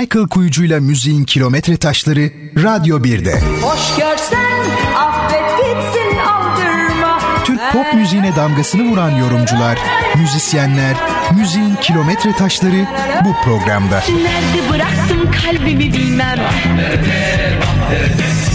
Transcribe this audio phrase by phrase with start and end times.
[0.00, 3.40] Michael Kuyucu'yla müziğin kilometre taşları Radyo 1'de.
[3.62, 4.60] Hoş görsen
[4.96, 7.18] affet gitsin aldırma.
[7.44, 9.78] Türk pop müziğine damgasını vuran yorumcular,
[10.16, 10.96] müzisyenler,
[11.36, 12.86] müziğin kilometre taşları
[13.24, 14.02] bu programda.
[14.08, 16.38] Nerede bıraktım kalbimi bilmem.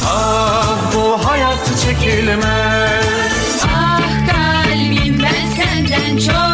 [0.06, 3.64] Ah bu hayat çekilmez.
[3.76, 4.02] Ah
[4.32, 6.47] kalbim ben senden çok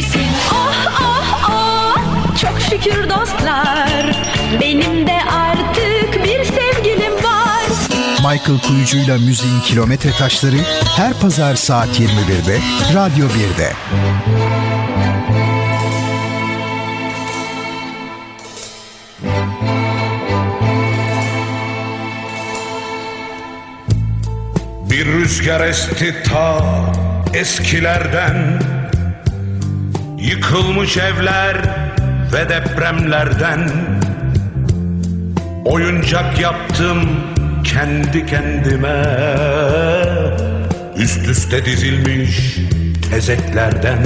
[0.00, 0.28] delisin delisin.
[0.50, 4.26] Ah ah ah çok şükür dostlar.
[4.60, 7.66] Benim de artık bir sevgilim var.
[8.18, 10.56] Michael Kuyucu'yla müziğin kilometre taşları
[10.96, 12.58] her pazar saat 21'de
[12.94, 13.72] Radyo 1'de.
[24.90, 26.58] Bir rüzgar esti ta
[27.34, 28.60] eskilerden
[30.20, 31.56] Yıkılmış evler
[32.32, 33.70] ve depremlerden
[35.64, 37.10] Oyuncak yaptım
[37.64, 39.04] kendi kendime.
[40.96, 42.56] Üst üste dizilmiş
[43.10, 43.98] tezeklerden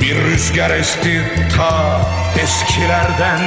[0.00, 1.22] Bir rüzgar esti
[1.56, 2.00] ta
[2.42, 3.40] eskilerden.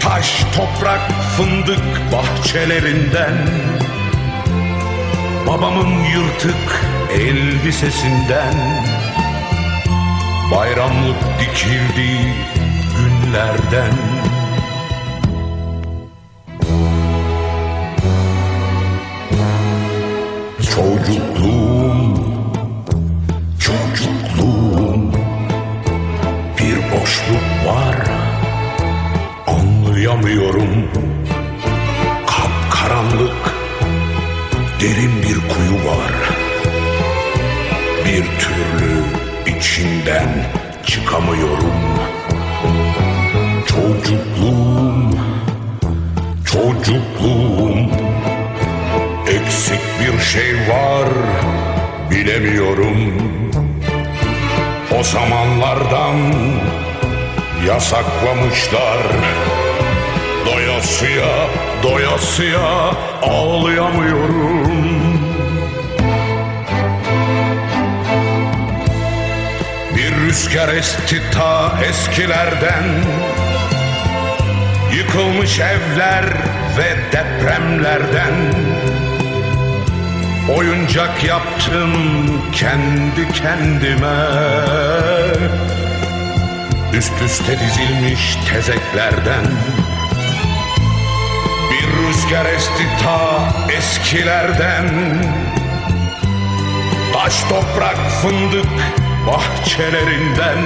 [0.00, 1.00] Taş, toprak,
[1.36, 3.32] fındık bahçelerinden
[5.46, 8.54] Babamın yırtık elbisesinden
[10.54, 12.34] Bayramlık dikildiği
[12.96, 13.92] günlerden.
[20.60, 22.14] Çocukluğum,
[23.58, 25.12] çocukluğum
[26.58, 27.96] Bir boşluk var.
[29.46, 30.65] Anlayamıyorum
[34.86, 36.12] Derin bir kuyu var.
[38.04, 39.02] Bir türlü
[39.56, 40.28] içinden
[40.86, 41.72] çıkamıyorum.
[43.66, 45.10] Çocukluğum
[46.44, 47.78] Çocukluğum.
[49.28, 51.08] Eksik bir şey var
[52.10, 53.12] Bilemiyorum.
[55.00, 56.16] O zamanlardan
[57.66, 58.98] yasaklamışlar.
[60.46, 61.48] Doyasıya,
[61.82, 62.90] doyasıya
[63.22, 64.66] ağlayamıyorum.
[69.96, 72.84] Bir rüzgar esti ta eskilerden.
[74.96, 76.24] Yıkılmış evler
[76.78, 78.34] ve depremlerden.
[80.56, 81.92] Oyuncak yaptım
[82.52, 84.18] kendi kendime.
[86.92, 89.44] Üst üste dizilmiş tezeklerden
[92.08, 94.88] rüzgar esti ta eskilerden.
[97.12, 98.66] Taş toprak fındık
[99.26, 100.58] bahçelerinden.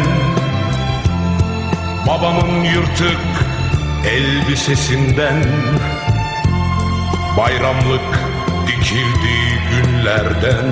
[2.07, 3.21] Babamın yırtık
[4.07, 5.45] elbisesinden.
[7.37, 8.21] Bayramlık
[8.67, 10.67] dikildiği günlerden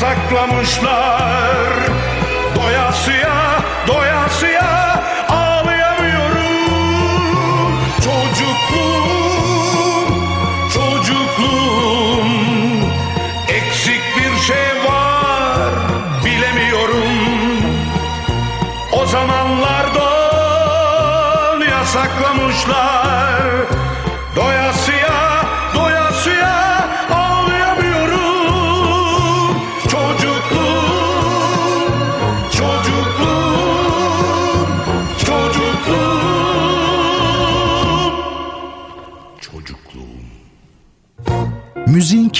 [0.00, 1.99] yasaklamışlar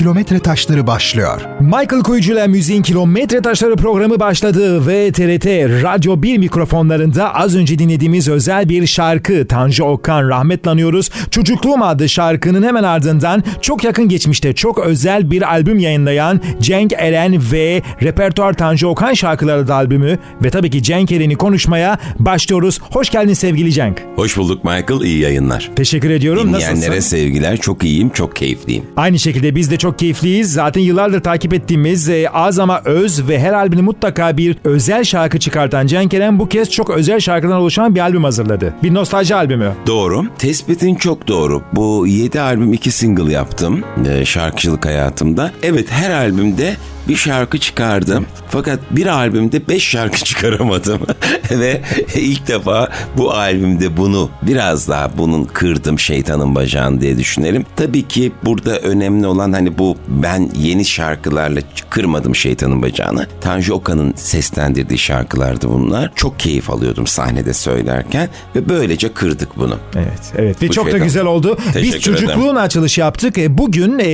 [0.00, 1.49] Kilometre Taşları başlıyor.
[1.60, 5.46] Michael Kuyucu ile Müziğin Kilometre Taşları programı başladı ve TRT
[5.82, 11.10] Radyo 1 mikrofonlarında az önce dinlediğimiz özel bir şarkı Tanju Okan rahmetle anıyoruz.
[11.30, 17.42] Çocukluğum adlı şarkının hemen ardından çok yakın geçmişte çok özel bir albüm yayınlayan Cenk Eren
[17.52, 22.80] ve Repertuar Tanju Okan şarkıları da albümü ve tabii ki Cenk Eren'i konuşmaya başlıyoruz.
[22.90, 24.02] Hoş geldin sevgili Cenk.
[24.16, 25.70] Hoş bulduk Michael, iyi yayınlar.
[25.76, 26.48] Teşekkür ediyorum.
[26.48, 27.16] Dinleyenlere Nasılsın?
[27.16, 28.84] sevgiler, çok iyiyim, çok keyifliyim.
[28.96, 30.52] Aynı şekilde biz de çok keyifliyiz.
[30.52, 35.38] Zaten yıllardır takip ettiğimiz e, az ama öz ve her albümü mutlaka bir özel şarkı
[35.38, 38.74] çıkartan Cenk Eren bu kez çok özel şarkıdan oluşan bir albüm hazırladı.
[38.82, 39.72] Bir nostalji albümü.
[39.86, 41.62] Doğru, tespitin çok doğru.
[41.72, 45.52] Bu 7 albüm 2 single yaptım e, şarkıcılık hayatımda.
[45.62, 46.76] Evet her albümde
[47.08, 48.26] bir şarkı çıkardım.
[48.48, 51.00] Fakat bir albümde 5 şarkı çıkaramadım.
[51.50, 51.80] Ve
[52.14, 57.64] ilk defa bu albümde bunu biraz daha bunun kırdım şeytanın bacağını diye düşünelim.
[57.76, 61.60] Tabii ki burada önemli olan hani bu ben yeni şarkılarla
[61.90, 63.26] kırmadım şeytanın bacağını.
[63.40, 66.12] Tanju Okan'ın seslendirdiği şarkılardı bunlar.
[66.14, 69.78] Çok keyif alıyordum sahnede söylerken ve böylece kırdık bunu.
[69.96, 70.62] Evet, evet.
[70.62, 71.06] Ve Bu çok da şeyden.
[71.06, 71.58] güzel oldu.
[71.66, 72.56] Biz Teşekkür çocukluğun ederim.
[72.56, 73.38] açılışı yaptık.
[73.38, 74.04] E, Bugün e,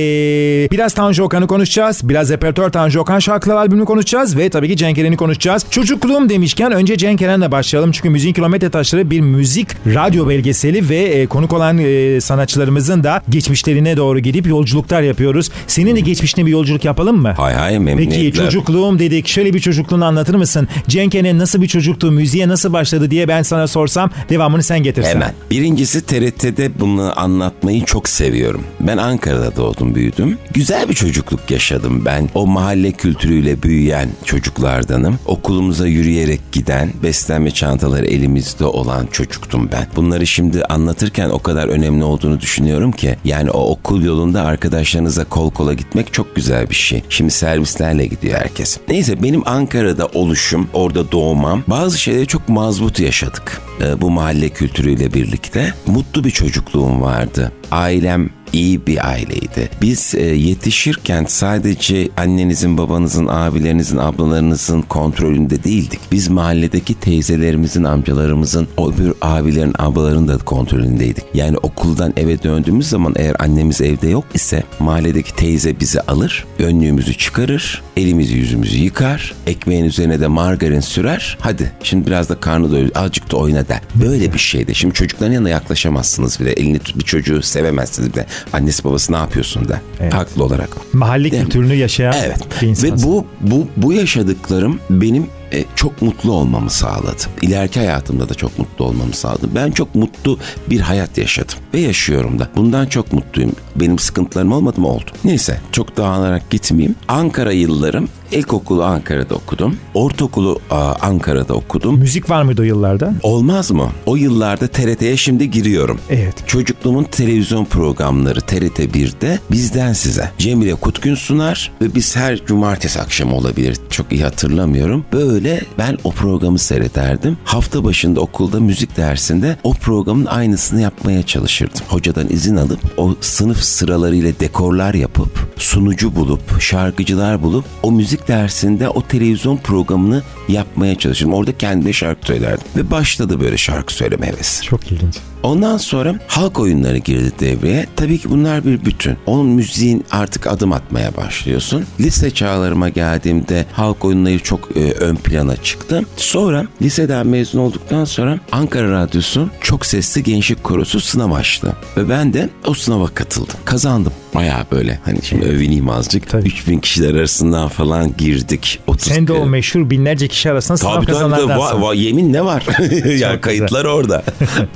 [0.71, 2.09] biraz Tanju Okan'ı konuşacağız.
[2.09, 4.37] Biraz repertuar Tanju Okan şarkılar albümünü konuşacağız.
[4.37, 5.65] Ve tabii ki Cenk Eren'i konuşacağız.
[5.69, 7.91] Çocukluğum demişken önce Cenk Eren'le başlayalım.
[7.91, 13.21] Çünkü Müziğin Kilometre Taşları bir müzik radyo belgeseli ve e, konuk olan e, sanatçılarımızın da
[13.29, 15.51] geçmişlerine doğru gidip yolculuklar yapıyoruz.
[15.67, 17.33] Senin de geçmişine bir yolculuk yapalım mı?
[17.37, 18.15] Hay hay memnuniyetle.
[18.15, 19.27] Peki çocukluğum dedik.
[19.27, 20.67] Şöyle bir çocukluğunu anlatır mısın?
[20.87, 22.11] Cenk Eren nasıl bir çocuktu?
[22.11, 25.09] Müziğe nasıl başladı diye ben sana sorsam devamını sen getirsen.
[25.09, 25.33] Hemen.
[25.51, 28.63] Birincisi TRT'de bunu anlatmayı çok seviyorum.
[28.79, 30.37] Ben Ankara'da doğdum büyüdüm.
[30.53, 32.29] Güzel bir çocukluk yaşadım ben.
[32.35, 35.19] O mahalle kültürüyle büyüyen çocuklardanım.
[35.25, 39.87] Okulumuza yürüyerek giden, beslenme çantaları elimizde olan çocuktum ben.
[39.95, 43.17] Bunları şimdi anlatırken o kadar önemli olduğunu düşünüyorum ki.
[43.25, 47.03] Yani o okul yolunda arkadaşlarınıza kol kola gitmek çok güzel bir şey.
[47.09, 48.77] Şimdi servislerle gidiyor herkes.
[48.89, 53.61] Neyse benim Ankara'da oluşum, orada doğmam bazı şeyleri çok mazbut yaşadık.
[53.81, 55.73] Ee, bu mahalle kültürüyle birlikte.
[55.87, 57.51] Mutlu bir çocukluğum vardı.
[57.71, 59.69] Ailem iyi bir aileydi.
[59.81, 65.99] Biz e, yetişirken sadece annenizin, babanızın, abilerinizin, ablalarınızın kontrolünde değildik.
[66.11, 71.23] Biz mahalledeki teyzelerimizin, amcalarımızın, o öbür abilerin, ablaların da kontrolündeydik.
[71.33, 77.17] Yani okuldan eve döndüğümüz zaman eğer annemiz evde yok ise mahalledeki teyze bizi alır, önlüğümüzü
[77.17, 81.37] çıkarır, elimizi yüzümüzü yıkar, ekmeğin üzerine de margarin sürer.
[81.41, 83.81] Hadi şimdi biraz da karnı doyur, azıcık da oyna der.
[83.95, 84.75] Böyle bir şeydi.
[84.75, 86.51] Şimdi çocukların yanına yaklaşamazsınız bile.
[86.51, 88.25] Elini tut bir çocuğu sevemezsiniz bile.
[88.53, 90.11] Annesi babası ne yapıyorsun der.
[90.11, 90.69] Haklı olarak.
[90.93, 91.49] Mahalle Değil mi?
[91.49, 92.37] kültürünü yaşayan Evet.
[92.61, 92.91] bir insan.
[92.91, 97.21] Ve bu bu bu yaşadıklarım benim e, çok mutlu olmamı sağladı.
[97.41, 99.49] İleriki hayatımda da çok mutlu olmamı sağladı.
[99.55, 100.39] Ben çok mutlu
[100.69, 102.49] bir hayat yaşadım ve yaşıyorum da.
[102.55, 103.51] Bundan çok mutluyum.
[103.75, 104.87] Benim sıkıntılarım olmadı mı?
[104.87, 105.11] Oldu.
[105.23, 106.95] Neyse çok dağılarak gitmeyeyim.
[107.07, 109.77] Ankara yıllarım ilkokulu Ankara'da okudum.
[109.93, 110.59] Ortaokulu
[111.01, 111.99] Ankara'da okudum.
[111.99, 113.13] Müzik var mıydı o yıllarda?
[113.23, 113.89] Olmaz mı?
[114.05, 115.99] O yıllarda TRT'ye şimdi giriyorum.
[116.09, 116.35] Evet.
[116.47, 120.31] Çocukluğumun televizyon programları TRT 1'de bizden size.
[120.37, 125.05] Cemile Kutkün sunar ve biz her cumartesi akşamı olabilir çok iyi hatırlamıyorum.
[125.13, 127.37] Böyle ben o programı seyrederdim.
[127.43, 131.81] Hafta başında okulda müzik dersinde o programın aynısını yapmaya çalışırdım.
[131.87, 138.89] Hocadan izin alıp o sınıf sıralarıyla dekorlar yapıp sunucu bulup şarkıcılar bulup o müzik dersinde
[138.89, 141.33] o televizyon programını yapmaya çalışırdım.
[141.33, 142.67] Orada kendime şarkı söylerdim.
[142.75, 144.63] Ve başladı böyle şarkı söyleme hevesi.
[144.63, 145.15] Çok ilginç.
[145.47, 147.85] Ondan sonra halk oyunları girdi devreye.
[147.95, 149.17] Tabii ki bunlar bir bütün.
[149.25, 151.85] Onun müziğin artık adım atmaya başlıyorsun.
[151.99, 156.01] Lise çağlarıma geldiğimde halk oyunları çok e, ön plana çıktı.
[156.17, 161.73] Sonra liseden mezun olduktan sonra Ankara Radyosu çok sesli gençlik korosu sınav açtı.
[161.97, 163.55] Ve ben de o sınava katıldım.
[163.65, 164.13] Kazandım.
[164.35, 166.29] Bayağı böyle hani şimdi övüneyim azıcık.
[166.29, 166.47] Tabii.
[166.47, 168.79] 3000 kişiler arasından falan girdik.
[168.87, 171.29] 30 Sen de o meşhur binlerce kişi arasında sınav Tabii tabii, tabii.
[171.29, 171.77] kazananlardansın.
[171.77, 172.65] Va- va- yemin ne var?
[172.79, 173.41] ya güzel.
[173.41, 174.23] kayıtlar orada.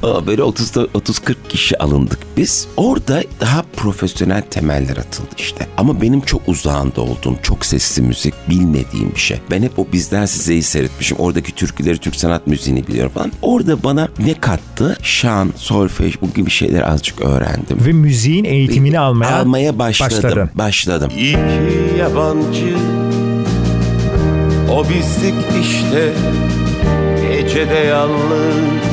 [0.28, 2.68] Böyle 30 30-40 kişi alındık biz.
[2.78, 5.68] Orada daha profesyonel temeller atıldı işte.
[5.78, 9.40] Ama benim çok uzağında olduğum, çok sesli müzik bilmediğim bir şey.
[9.52, 11.18] Ben hep o bizden sizeyi seyretmişim.
[11.18, 13.32] Oradaki türküleri, Türk sanat müziğini biliyorum falan.
[13.42, 14.98] Orada bana ne kattı?
[15.04, 17.86] Şan, solfej bu gibi şeyler azıcık öğrendim.
[17.86, 20.18] Ve müziğin eğitimini almaya, almaya başladım.
[20.24, 20.50] başladın.
[20.56, 21.12] Başladım.
[21.16, 22.78] İki yabancı
[24.72, 26.14] O bizdik işte
[27.42, 28.91] Gecede yalnız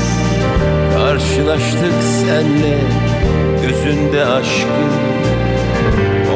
[1.08, 2.78] Karşılaştık senle
[3.62, 4.92] Gözünde aşkın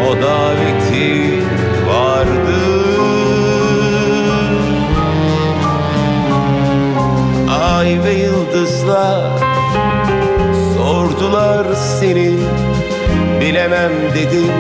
[0.09, 1.43] O daveti
[1.89, 2.61] vardı.
[7.51, 9.39] Ay ve yıldızlar
[10.77, 12.33] Sordular seni.
[13.41, 14.53] Bilemem dedim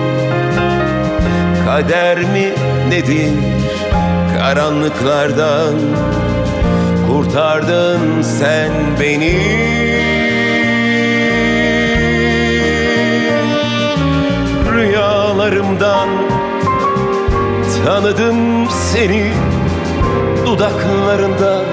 [1.66, 2.52] kader mi
[2.88, 3.32] nedir
[4.38, 5.74] Karanlıklardan
[7.12, 9.38] kurtardın sen beni.
[14.72, 16.08] Rüyalarımdan
[17.84, 19.32] tanıdım seni.
[20.46, 21.64] Dudaklarından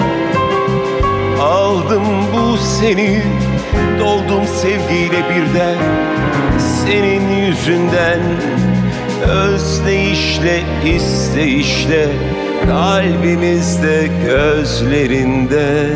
[1.42, 2.04] aldım
[2.34, 3.24] bu seni.
[4.00, 5.78] Doldum sevgiyle birden
[6.60, 8.22] senin yüzünden.
[9.30, 10.62] Özdeyişle
[10.96, 12.10] isteyişle
[12.70, 15.90] kalbimizde gözlerinde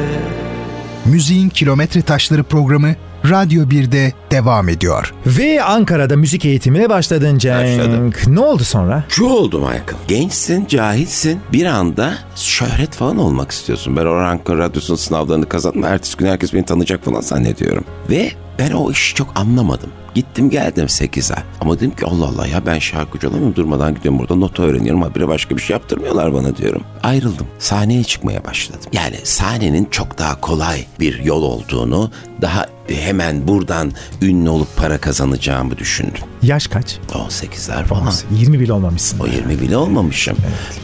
[1.05, 2.95] Müziğin Kilometre Taşları programı
[3.29, 5.13] Radyo 1'de devam ediyor.
[5.25, 7.79] Ve Ankara'da müzik eğitimine başladın Cenk.
[7.79, 8.11] Başladım.
[8.27, 9.03] Ne oldu sonra?
[9.09, 9.83] Şu oldu Michael.
[10.07, 11.39] Gençsin, cahilsin.
[11.53, 13.97] Bir anda şöhret falan olmak istiyorsun.
[13.97, 15.83] Ben Orhan Radyosu'nun sınavlarını kazandım.
[15.83, 17.85] Ertesi gün herkes beni tanıyacak falan zannediyorum.
[18.09, 19.89] Ve ben o işi çok anlamadım.
[20.15, 21.37] Gittim geldim 8'e.
[21.61, 23.55] Ama dedim ki Allah Allah ya ben şarkıcı olamıyorum.
[23.55, 25.01] Durmadan gidiyorum burada nota öğreniyorum.
[25.01, 26.83] Habire başka bir şey yaptırmıyorlar bana diyorum.
[27.03, 27.47] Ayrıldım.
[27.59, 28.81] Sahneye çıkmaya başladım.
[28.93, 33.91] Yani sahnenin çok daha kolay bir yol olduğunu, daha hemen buradan
[34.21, 36.23] ünlü olup para kazanacağımı düşündüm.
[36.41, 36.97] Yaş kaç?
[37.13, 38.13] 18'ler falan.
[38.31, 39.19] 20 bile olmamışsın.
[39.19, 40.37] O 20 bile olmamışım.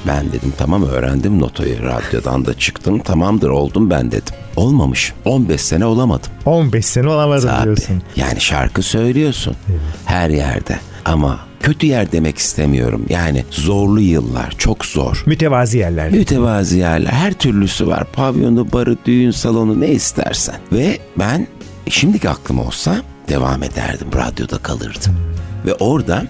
[0.08, 4.36] Ben dedim tamam öğrendim notayı radyodan da çıktım tamamdır oldum ben dedim.
[4.56, 5.14] Olmamış.
[5.26, 6.32] 15 sene olamadım.
[6.46, 7.64] 15 sene olamadın Tabii.
[7.64, 8.02] diyorsun.
[8.16, 9.56] Yani şarkı söylüyorsun
[10.06, 13.06] her yerde ama kötü yer demek istemiyorum.
[13.10, 15.24] Yani zorlu yıllar çok zor.
[15.26, 16.12] Mütevazi yerler.
[16.12, 18.12] Mütevazi yerler her türlüsü var.
[18.14, 20.56] Pavyonu, barı, düğün salonu ne istersen.
[20.72, 21.48] Ve ben
[21.90, 24.08] şimdiki aklım olsa devam ederdim.
[24.16, 25.20] Radyoda kalırdım.
[25.66, 26.26] Ve orada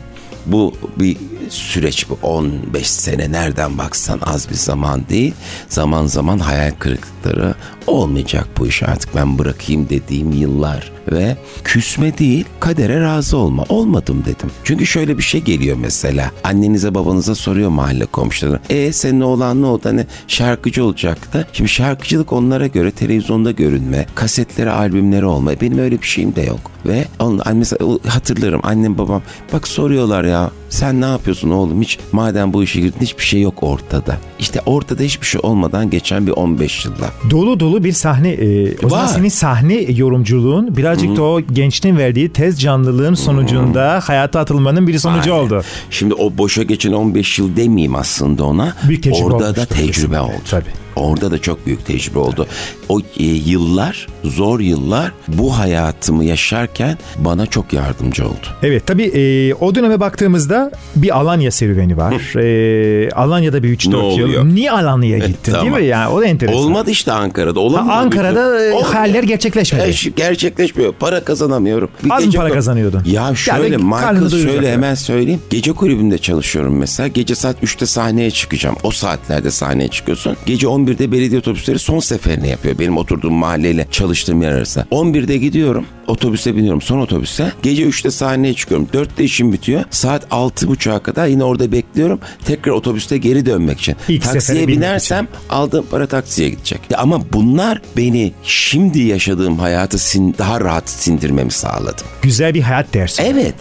[0.46, 1.18] bu bir
[1.50, 5.34] süreç bu 15 sene nereden baksan az bir zaman değil.
[5.70, 7.54] Zaman zaman hayal kırıklıkları
[7.88, 13.66] olmayacak bu iş artık ben bırakayım dediğim yıllar ve küsme değil kadere razı olma.
[13.70, 14.52] Olmadım dedim.
[14.64, 16.32] Çünkü şöyle bir şey geliyor mesela.
[16.44, 18.60] Annenize babanıza soruyor mahalle komşuları.
[18.70, 19.82] E senin oğlan ne oldu?
[19.84, 21.48] Hani şarkıcı olacaktı.
[21.54, 25.52] Şimdi şarkıcılık onlara göre televizyonda görünme, kasetleri, albümleri olma.
[25.62, 26.60] Benim öyle bir şeyim de yok.
[26.86, 29.22] Ve onun, mesela hatırlarım annem babam
[29.54, 33.64] bak soruyorlar ya sen ne yapıyorsun oğlum hiç madem bu işe girdin hiçbir şey yok
[33.64, 34.18] ortada.
[34.40, 37.10] İşte ortada hiçbir şey olmadan geçen bir 15 yıllar.
[37.30, 38.30] Dolu dolu bir sahne.
[38.30, 39.14] e, o zaman Var.
[39.14, 45.34] senin sahne yorumculuğun birazcık da o gençliğin verdiği tez canlılığın sonucunda hayata atılmanın bir sonucu
[45.34, 45.46] Aynen.
[45.46, 45.64] oldu.
[45.90, 48.76] Şimdi o boşa geçen 15 yıl demeyeyim aslında ona.
[48.88, 50.20] Tecrübe Orada da tecrübe kesinlikle.
[50.20, 50.34] oldu.
[50.50, 50.70] Tabii.
[51.00, 52.48] Orada da çok büyük tecrübe oldu.
[52.90, 58.48] O e, yıllar, zor yıllar bu hayatımı yaşarken bana çok yardımcı oldu.
[58.64, 62.14] Evet tabii e, o döneme baktığımızda bir Alanya serüveni var.
[62.38, 64.44] E, Alanya'da bir 3-4 Ne yıl.
[64.46, 65.80] Niye Alanya'ya gittin değil Tamam.
[65.82, 65.86] mi?
[65.88, 66.60] Yani o da enteresan.
[66.60, 67.60] Olmadı işte Ankara'da.
[67.60, 67.92] Ha, Olamadı.
[67.94, 68.94] Ankara'da e, Olmadı.
[68.94, 69.96] hayaller gerçekleşmedi.
[70.08, 70.94] E, gerçekleşmiyor.
[70.94, 71.90] Para kazanamıyorum.
[72.04, 73.02] Bir Az mı para kazanıyordun?
[73.06, 74.68] Ya şöyle Yani Michael yani.
[74.68, 75.42] hemen söyleyeyim.
[75.50, 77.08] Gece kulübünde çalışıyorum mesela.
[77.08, 78.76] Gece saat 3'te sahneye çıkacağım.
[78.84, 80.38] O saatlerde sahneye çıkıyorsun.
[80.46, 82.80] Gece 11'de belediye otobüsleri son seferini yapıyor.
[82.80, 84.86] Benim oturduğum mahalleyle çalıştığım yer arasında.
[84.92, 85.86] 11'de gidiyorum.
[86.08, 87.52] Otobüse biniyorum son otobüse.
[87.64, 88.88] Gece 3'te sahneye çıkıyorum.
[88.94, 89.84] 4'te işim bitiyor.
[89.90, 92.20] Saat 6.30'a kadar yine orada bekliyorum.
[92.46, 93.96] Tekrar otobüste geri dönmek için.
[94.08, 96.80] İlk Taksiye binersem aldığım para taksiye gidecek.
[96.90, 102.02] Ya ama bunlar beni şimdi yaşadığım hayatı sin- daha rahat sindirmemi sağladı.
[102.22, 103.22] Güzel bir hayat dersi.
[103.22, 103.56] Evet.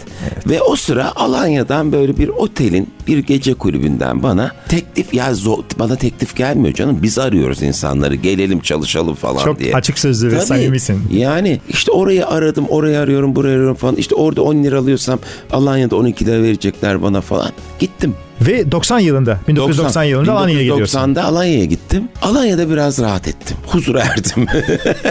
[0.47, 5.95] Ve o sıra Alanya'dan böyle bir otelin bir gece kulübünden bana teklif ya zo- bana
[5.95, 6.99] teklif gelmiyor canım.
[7.03, 9.73] Biz arıyoruz insanları gelelim çalışalım falan Çok diye.
[9.73, 11.01] açık sözlü ve samimisin.
[11.13, 13.95] Yani işte orayı aradım, orayı arıyorum, burayı arıyorum falan.
[13.95, 15.19] İşte orada 10 lira alıyorsam
[15.51, 17.51] Alanya'da 12 lira verecekler bana falan.
[17.79, 18.15] Gittim.
[18.41, 20.99] Ve 90 yılında 1990 yılında Alanya'ya gidiyorsun.
[20.99, 22.03] 1990'da Alanya'ya gittim.
[22.21, 23.57] Alanya'da biraz rahat ettim.
[23.67, 24.45] Huzura erdim.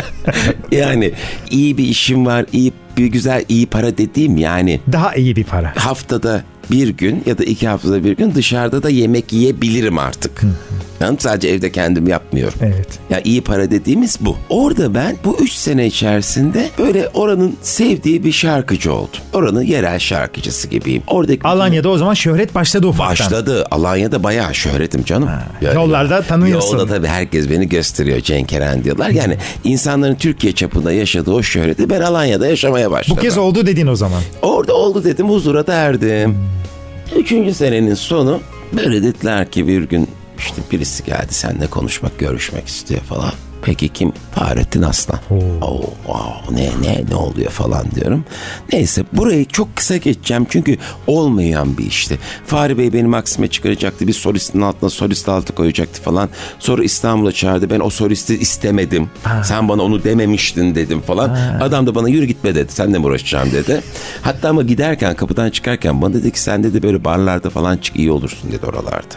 [0.71, 1.13] yani
[1.51, 5.73] iyi bir işim var, iyi bir güzel iyi para dediğim yani Daha iyi bir para.
[5.77, 10.41] haftada bir gün ya da iki haftada bir gün dışarıda da yemek yiyebilirim artık.
[11.01, 12.59] Ben sadece evde kendim yapmıyorum.
[12.63, 12.89] Evet.
[13.11, 14.37] Ya iyi para dediğimiz bu.
[14.49, 19.09] Orada ben bu üç sene içerisinde böyle oranın sevdiği bir şarkıcı oldum.
[19.33, 21.03] Oranın yerel şarkıcısı gibiyim.
[21.07, 23.11] Oradaki Alanya'da o zaman şöhret başladı ufaktan.
[23.27, 23.65] Başladı.
[23.71, 25.29] Alanya'da bayağı şöhretim canım.
[25.61, 26.79] Yani- yollarda tanıyorsun.
[26.79, 29.11] Yolda tabii herkes beni gösteriyor Cenk Eren diyorlar.
[29.11, 33.23] Yani insanların Türkiye çapında yaşadığı o şöhreti ben Alanya'da yaşamaya Bu başladım.
[33.23, 34.23] kez oldu dedin o zaman.
[34.43, 36.37] Orada oldu dedim huzura da erdim.
[37.17, 38.41] Üçüncü senenin sonu
[38.73, 43.33] böyle dediler ki bir gün işte birisi geldi seninle konuşmak görüşmek istiyor falan.
[43.63, 44.13] Peki kim?
[44.35, 45.21] Fahrettin Aslan.
[45.63, 48.25] Oo, wow, ne ne ne oluyor falan diyorum.
[48.73, 52.19] Neyse burayı çok kısa geçeceğim çünkü olmayan bir işti.
[52.47, 54.07] Fahri Bey beni Maksim'e çıkaracaktı.
[54.07, 56.29] Bir solistin altına solist altı koyacaktı falan.
[56.59, 57.71] Sonra İstanbul'a çağırdı.
[57.71, 59.11] Ben o solisti istemedim.
[59.45, 61.37] Sen bana onu dememiştin dedim falan.
[61.61, 62.73] Adam da bana yürü gitme dedi.
[62.73, 63.81] Seninle mi uğraşacağım dedi.
[64.23, 68.11] Hatta ama giderken kapıdan çıkarken bana dedi ki sen dedi böyle barlarda falan çık iyi
[68.11, 69.15] olursun dedi oralarda.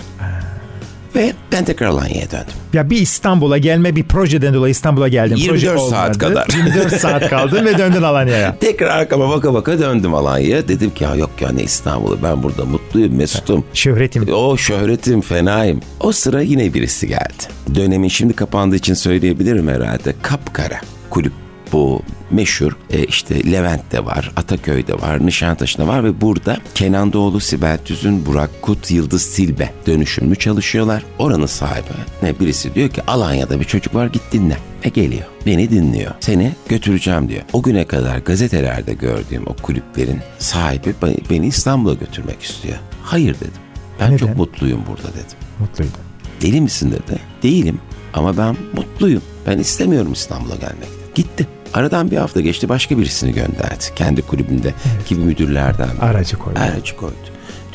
[1.15, 2.53] Ve ben tekrar Alanya'ya döndüm.
[2.73, 5.37] Ya bir İstanbul'a gelme bir projeden dolayı İstanbul'a geldim.
[5.37, 6.17] 24 Proje saat olmadı.
[6.17, 6.47] kadar.
[6.75, 8.55] 24 saat kaldın ve döndün Alanya'ya.
[8.59, 10.67] Tekrar arkama baka baka döndüm Alanya'ya.
[10.67, 13.63] Dedim ki ya yok ya ne İstanbul'u ben burada mutluyum mesut'um.
[13.73, 14.33] Şöhretim.
[14.33, 15.79] O şöhretim fenayım.
[15.99, 17.43] O sıra yine birisi geldi.
[17.75, 20.13] Dönemin şimdi kapandığı için söyleyebilirim herhalde.
[20.21, 21.33] Kapkara kulüp
[21.71, 22.01] bu
[22.31, 28.25] meşhur e, işte Levent'te var, Ataköy'de var, Nişantaşı'nda var ve burada Kenan Doğulu, Sibel Tüzün,
[28.25, 31.03] Burak Kut, Yıldız Silbe dönüşümlü çalışıyorlar.
[31.19, 31.87] Oranın sahibi
[32.23, 34.57] ne birisi diyor ki Alanya'da bir çocuk var git dinle.
[34.83, 35.23] E geliyor.
[35.45, 36.11] Beni dinliyor.
[36.19, 37.41] Seni götüreceğim diyor.
[37.53, 42.77] O güne kadar gazetelerde gördüğüm o kulüplerin sahibi be- beni İstanbul'a götürmek istiyor.
[43.03, 43.51] Hayır dedim.
[43.99, 44.17] Ben Neden?
[44.17, 45.37] çok mutluyum burada dedim.
[45.59, 45.93] Mutluydum.
[46.41, 47.19] Deli misin dedi.
[47.43, 47.79] Değilim
[48.13, 49.21] ama ben mutluyum.
[49.47, 50.89] Ben istemiyorum İstanbul'a gelmek.
[51.15, 51.47] Gitti.
[51.73, 53.83] Aradan bir hafta geçti başka birisini gönderdi.
[53.95, 54.73] Kendi kulübünde
[55.09, 55.89] gibi müdürlerden.
[56.01, 56.59] Aracı koydu.
[56.59, 57.15] Aracı koydu.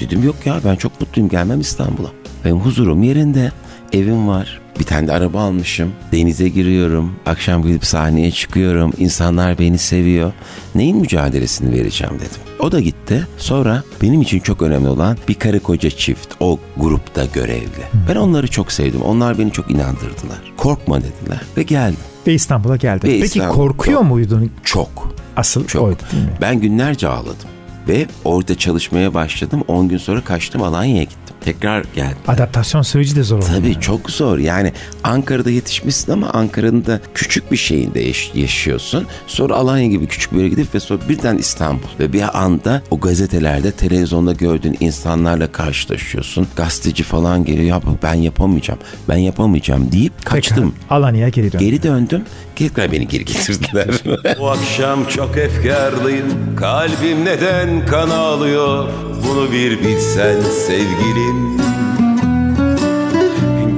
[0.00, 2.08] Dedim yok ya ben çok mutluyum gelmem İstanbul'a.
[2.44, 3.52] Benim huzurum yerinde.
[3.92, 4.60] Evim var.
[4.78, 5.92] Bir tane de araba almışım.
[6.12, 7.12] Denize giriyorum.
[7.26, 8.92] Akşam gidip sahneye çıkıyorum.
[8.98, 10.32] İnsanlar beni seviyor.
[10.74, 12.40] Neyin mücadelesini vereceğim dedim.
[12.58, 13.26] O da gitti.
[13.38, 17.82] Sonra benim için çok önemli olan bir karı koca çift o grupta görevli.
[18.08, 19.02] Ben onları çok sevdim.
[19.02, 20.38] Onlar beni çok inandırdılar.
[20.56, 21.98] Korkma dediler ve geldim.
[22.26, 23.08] Ve İstanbul'a geldin.
[23.08, 24.50] Ve Peki İstanbul- korkuyor muydun?
[24.64, 25.12] Çok.
[25.36, 25.82] Asıl Çok.
[25.82, 26.30] oydu değil mi?
[26.40, 27.48] Ben günlerce ağladım.
[27.88, 29.64] Ve orada çalışmaya başladım.
[29.68, 31.35] 10 gün sonra kaçtım Alanya'ya gittim.
[31.46, 32.16] Tekrar geldim.
[32.28, 33.46] Adaptasyon süreci de zor oldu.
[33.48, 34.38] Tabii çok zor.
[34.38, 34.72] Yani
[35.04, 39.06] Ankara'da yetişmişsin ama Ankara'nın da küçük bir şeyinde yaş- yaşıyorsun.
[39.26, 41.88] Sonra Alanya gibi küçük bir yere gidip ve sonra birden İstanbul.
[42.00, 46.46] Ve bir anda o gazetelerde, televizyonda gördüğün insanlarla karşılaşıyorsun.
[46.56, 47.64] Gazeteci falan geliyor.
[47.64, 50.74] Ya ben yapamayacağım, ben yapamayacağım deyip kaçtım.
[50.80, 51.66] Tekrar Alanya'ya geri döndün.
[51.66, 52.22] Geri döndüm.
[52.56, 53.88] Tekrar beni geri getirdiler.
[54.38, 58.88] Bu akşam çok efkarlıyım Kalbim neden kan ağlıyor
[59.28, 61.35] Bunu bir bilsen sevgilim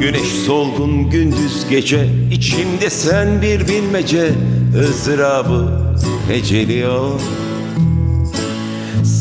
[0.00, 4.30] Güneş solgun gündüz gece içimde sen bir bilmece
[4.80, 5.80] ızdırabı
[6.28, 7.20] heceliyor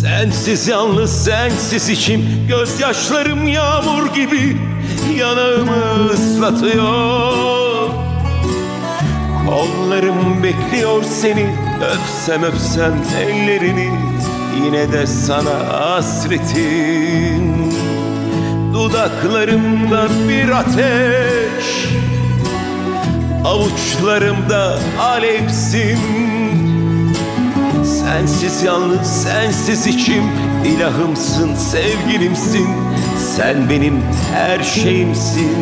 [0.02, 4.58] Sensiz yalnız sensiz içim Gözyaşlarım yağmur gibi
[5.20, 7.90] Yanağımı ıslatıyor.
[9.48, 13.92] Kollarım bekliyor seni Öpsem öpsem ellerini
[14.66, 17.74] Yine de sana hasretim
[18.74, 21.88] Dudaklarımda bir ateş
[23.46, 25.98] Avuçlarımda alevsin
[27.84, 30.24] Sensiz yalnız sensiz içim
[30.66, 32.68] İlahımsın sevgilimsin.
[33.36, 34.02] Sen benim
[34.34, 35.58] her şeyimsin.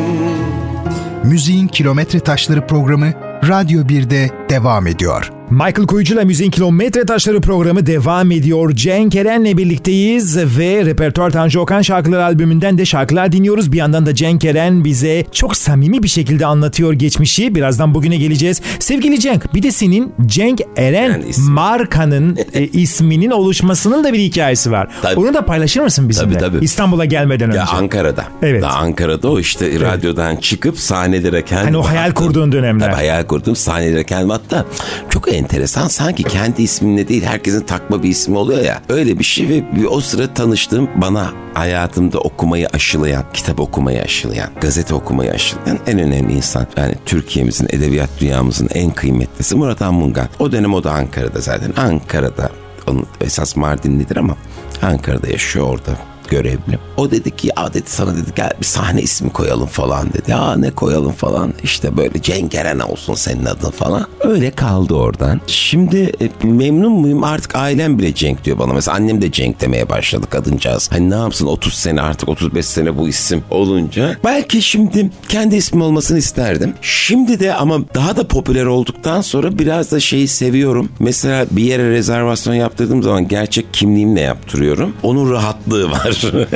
[1.23, 3.13] Müziğin Kilometre Taşları programı
[3.47, 5.34] Radyo 1'de devam ediyor.
[5.49, 8.71] Michael Kuyucu'la Müziğin Kilometre Taşları programı devam ediyor.
[8.75, 13.71] Cenk Eren'le birlikteyiz ve Repertuar Tanju Okan şarkılar albümünden de şarkılar dinliyoruz.
[13.71, 17.55] Bir yandan da Cenk Eren bize çok samimi bir şekilde anlatıyor geçmişi.
[17.55, 18.61] Birazdan bugüne geleceğiz.
[18.79, 21.49] Sevgili Cenk bir de senin Cenk Eren Yani ismi.
[21.51, 24.87] markanın e, isminin oluşmasının da bir hikayesi var.
[25.01, 25.19] Tabii.
[25.19, 26.37] Onu da paylaşır mısın bizimle?
[26.37, 26.65] Tabii, tabii.
[26.65, 27.57] İstanbul'a gelmeden önce.
[27.57, 28.25] Ya Ankara'da.
[28.41, 28.61] Evet.
[28.61, 32.85] Daha Ankara'da o işte radyodan çıkıp sahnelere kendim Hani o hayal kurduğun dönemler.
[32.85, 34.65] Tabii hayal kurdum sahnelere kendim hatta
[35.09, 38.81] çok enteresan sanki kendi ismimle değil herkesin takma bir ismi oluyor ya.
[38.89, 44.93] Öyle bir şey ve o sıra tanıştığım bana hayatımda okumayı aşılayan, kitap okumayı aşılayan, gazete
[44.93, 46.67] okumayı aşılayan en önemli insan.
[46.77, 50.27] Yani Türkiye'mizin, edebiyat dünyamızın en kıymetlisi Murat Anmungan.
[50.39, 51.73] O dönem o da Ankara'da zaten.
[51.77, 52.49] Ankara'da
[52.87, 54.37] onun esas Mardinlidir ama
[54.81, 55.91] Ankara'da yaşıyor orada
[56.29, 56.79] görevli.
[56.97, 60.31] O dedi ki ya dedi sana dedi gel bir sahne ismi koyalım falan dedi.
[60.31, 64.05] Ya ne koyalım falan işte böyle Cenk Eren olsun senin adın falan.
[64.19, 65.41] Öyle kaldı oradan.
[65.47, 68.73] Şimdi e, memnun muyum artık ailem bile Cenk diyor bana.
[68.73, 70.91] Mesela annem de Cenk demeye başladı kadıncağız.
[70.91, 74.17] Hani ne yapsın 30 sene artık 35 sene bu isim olunca.
[74.23, 76.73] Belki şimdi kendi ismim olmasını isterdim.
[76.81, 80.89] Şimdi de ama daha da popüler olduktan sonra biraz da şeyi seviyorum.
[80.99, 84.93] Mesela bir yere rezervasyon yaptırdığım zaman gerçek kimliğimle yaptırıyorum.
[85.03, 86.14] Onun rahatlığı var.
[86.15, 86.47] 是。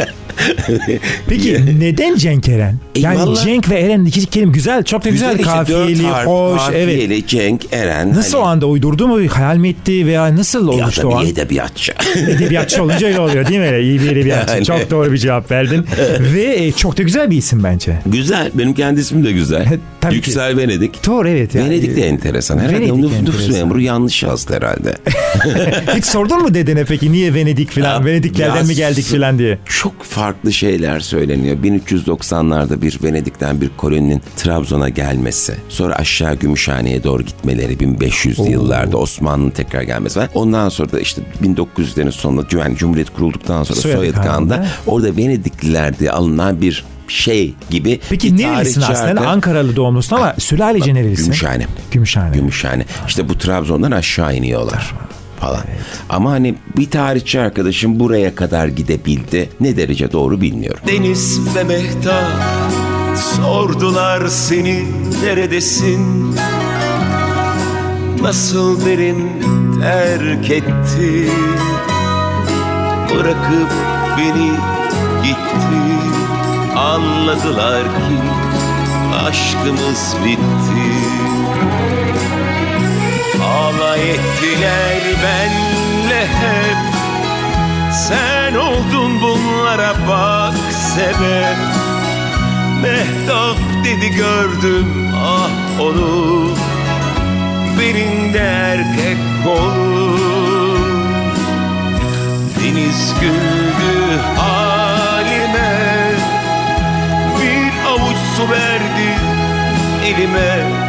[1.27, 2.75] Peki neden Cenk Eren?
[2.95, 6.03] E, Yani vallahi- Cenk ve Eren iki kelime güzel, çok da güzel, işte, dört kafiyeli,
[6.07, 6.85] harf, hoş, evet.
[6.85, 8.13] kafiyeli, Cenk, Eren.
[8.13, 11.25] Nasıl hani- o anda uydurdu mu, hayal mi etti veya nasıl Ya olmuştu o an?
[11.25, 11.93] bir edebiyatçı.
[12.29, 13.79] Edebiyatçı olunca öyle oluyor değil mi?
[13.81, 14.53] İyi bir edebiyatçı.
[14.53, 14.65] Yani.
[14.65, 15.85] Çok doğru bir cevap verdin.
[16.33, 17.99] Ve e, çok da güzel bir isim bence.
[18.05, 18.51] güzel.
[18.53, 19.65] Benim kendi ismim de güzel.
[20.01, 20.15] Tabii ki.
[20.15, 21.05] Yüksel Venedik.
[21.05, 21.55] Doğru evet.
[21.55, 21.69] Yani.
[21.69, 22.57] Venedik de enteresan.
[22.57, 24.95] Herhalde Venedik Venedik nüfus memuru yanlış yazdı herhalde.
[25.97, 29.57] Hiç sordun mu dedene peki niye Venedik filan, Ya, Venediklerden ya mi geldik filan diye?
[29.65, 31.57] Çok farklı şeyler söyleniyor.
[31.57, 35.55] 1390'larda bir Venedik'ten bir koloninin Trabzon'a gelmesi.
[35.69, 40.29] Sonra aşağı Gümüşhane'ye doğru gitmeleri 1500'lü yıllarda Osmanlı'nın tekrar gelmesi var.
[40.33, 44.11] Ondan sonra da işte 1900'lerin sonunda yani Cumhuriyet kurulduktan sonra.
[44.11, 47.99] Kanı'nda orada Venedikliler diye alınan bir şey gibi.
[48.09, 49.27] Peki nerelisin aslında?
[49.27, 51.23] Ankaralı doğumlusun ama sülalece nerelisin?
[51.23, 51.65] Gümüşhane.
[51.91, 52.35] Gümüşhane.
[52.35, 52.85] Gümüşhane.
[53.07, 54.93] İşte bu Trabzon'dan aşağı iniyorlar
[55.39, 55.63] falan.
[56.09, 59.49] Ama hani bir tarihçi arkadaşım buraya kadar gidebildi.
[59.59, 60.79] Ne derece doğru bilmiyorum.
[60.87, 62.23] Deniz ve Mehtap
[63.35, 64.83] sordular seni
[65.23, 66.35] neredesin?
[68.21, 69.29] Nasıl derin
[69.81, 71.29] terk etti?
[73.15, 73.71] Bırakıp
[74.17, 74.51] beni
[75.23, 75.81] gitti.
[76.77, 78.15] Anladılar ki
[79.27, 81.08] aşkımız bitti.
[83.69, 86.77] Alay ettiler benle hep.
[87.93, 90.53] Sen oldun bunlara bak
[90.95, 91.57] sebep.
[92.81, 96.49] Mehtap dedi gördüm ah onu.
[97.79, 100.17] Belinde erkek kolu
[102.59, 106.11] Deniz güldü halime.
[107.41, 109.19] Bir avuç su verdi
[110.05, 110.88] elime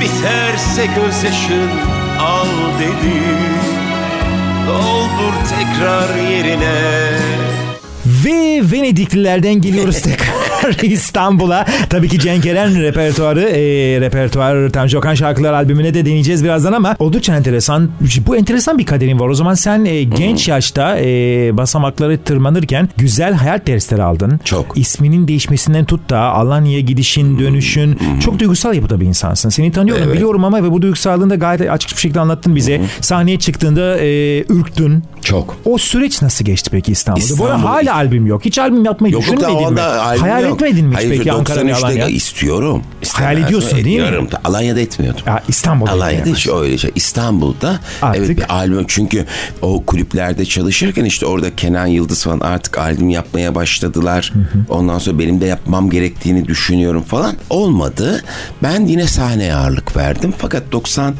[0.00, 1.70] Biterse gözyaşın
[2.20, 2.46] al
[2.80, 3.18] dedi.
[4.68, 7.18] Doldur tekrar yerine.
[8.06, 10.47] Ve Venediklilerden geliyoruz tekrar
[10.82, 11.66] İstanbul'a.
[11.90, 13.60] Tabii ki Cenk Eren repertuarı, e,
[14.00, 17.90] repertuar Tanju Okan şarkılar albümüne de deneyeceğiz birazdan ama oldukça enteresan.
[18.26, 19.28] Bu enteresan bir kaderin var.
[19.28, 21.04] O zaman sen e, genç yaşta e,
[21.56, 24.40] basamakları tırmanırken güzel hayat dersleri aldın.
[24.44, 24.78] Çok.
[24.78, 27.98] İsminin değişmesinden tut da Alanya'ya gidişin, dönüşün.
[28.24, 29.48] Çok duygusal yapıda bir insansın.
[29.48, 30.14] Seni tanıyorum Evet.
[30.14, 32.80] biliyorum ama ve bu duygusallığını da gayet açık bir şekilde anlattın bize.
[33.00, 35.02] Sahneye çıktığında e, ürktün.
[35.22, 35.56] Çok.
[35.64, 37.38] O süreç nasıl geçti peki İstanbul'da?
[37.38, 38.44] Bu arada İstanbul- hala albüm yok.
[38.44, 39.80] Hiç albüm yapmayı Yok yok da düşünmedin mi?
[40.20, 40.57] Hayal yok.
[40.66, 42.06] Etmedin mi hiç Hayır, peki Ankara ve 93'te Alanya?
[42.06, 42.82] istiyorum.
[43.12, 43.92] Hayal ediyorsun değil mi?
[43.92, 44.28] Ediyorum.
[44.44, 45.22] Alanya'da etmiyordum.
[45.26, 46.90] Ya İstanbul'da Alanya'da hiç öyle şey.
[46.94, 49.24] İstanbul'da Artık- evet bir albüm çünkü
[49.62, 54.32] o kulüplerde çalışırken işte orada Kenan Yıldız falan artık albüm yapmaya başladılar.
[54.68, 57.36] Ondan sonra benim de yapmam gerektiğini düşünüyorum falan.
[57.50, 58.24] Olmadı.
[58.62, 60.34] Ben yine sahneye ağırlık verdim.
[60.38, 61.14] Fakat 90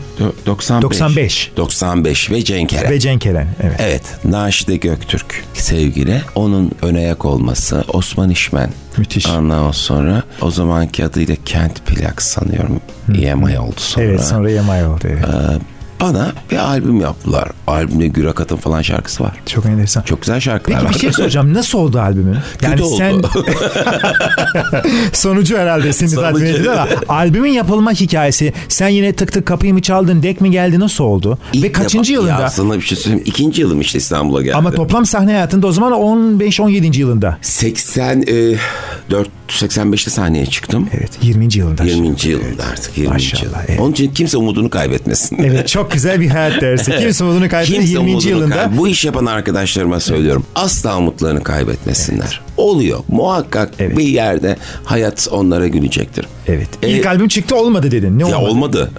[0.47, 1.53] 95 95.
[1.57, 2.91] 95 ve Cenk Eren.
[2.91, 3.49] Ve Cenk Eren.
[3.63, 3.77] Evet.
[3.79, 6.23] Evet, Naşide Göktürk sevgili.
[6.35, 8.71] Onun ön ayak olması Osman İşmen.
[8.99, 9.27] Müthiş.
[9.27, 12.81] Ondan sonra o zamanki adıyla Kent Plak sanıyorum.
[13.23, 14.05] EMI oldu sonra.
[14.05, 15.01] Evet sonra Yamay oldu.
[15.05, 15.25] Evet.
[15.25, 15.59] Ee,
[16.01, 17.49] bana bir albüm yaptılar.
[17.67, 19.33] Albümde Gürak Atın falan şarkısı var.
[19.47, 20.03] Çok enteresan.
[20.03, 20.95] Çok güzel şarkılar Peki var.
[20.95, 21.55] bir şey soracağım.
[21.55, 22.37] Nasıl oldu albümün?
[22.59, 22.97] Kötü oldu.
[22.99, 23.23] sen
[25.13, 29.83] sonucu herhalde seni tatmin ediyor ama albümün yapılma hikayesi sen yine tık tık kapıyı mı
[29.83, 31.39] çaldın dek mi geldi nasıl oldu?
[31.53, 32.45] İlk Ve kaçıncı defa- Ya yılında?
[32.45, 33.25] aslında bir şey söyleyeyim.
[33.27, 34.55] İkinci yılım işte İstanbul'a geldi.
[34.55, 36.99] Ama toplam sahne hayatında o zaman 15-17.
[36.99, 37.39] yılında.
[37.43, 38.59] 84
[39.49, 40.89] 85'te sahneye çıktım.
[40.95, 41.49] Evet 20.
[41.55, 41.85] yılında.
[41.85, 42.07] 20.
[42.25, 43.13] yılında artık 20.
[43.13, 43.81] Maşallah, evet.
[43.81, 45.39] Onun için kimse umudunu kaybetmesin.
[45.43, 46.91] Evet çok güzel bir hayat dersi.
[46.99, 48.11] Kimse umudunu kaybetmedi Kimse 20.
[48.11, 48.55] umudunu yılında.
[48.55, 50.45] kay- Bu iş yapan arkadaşlarıma söylüyorum.
[50.55, 52.41] Asla umutlarını kaybetmesinler.
[52.57, 52.99] Oluyor.
[53.09, 53.97] Muhakkak Evet.
[53.99, 56.27] bir yerde hayat onlara gülecektir.
[56.47, 56.69] Evet.
[56.83, 58.19] E, İlk albüm çıktı olmadı dedin.
[58.19, 58.51] Ne Ya olmadı?
[58.51, 58.91] olmadı.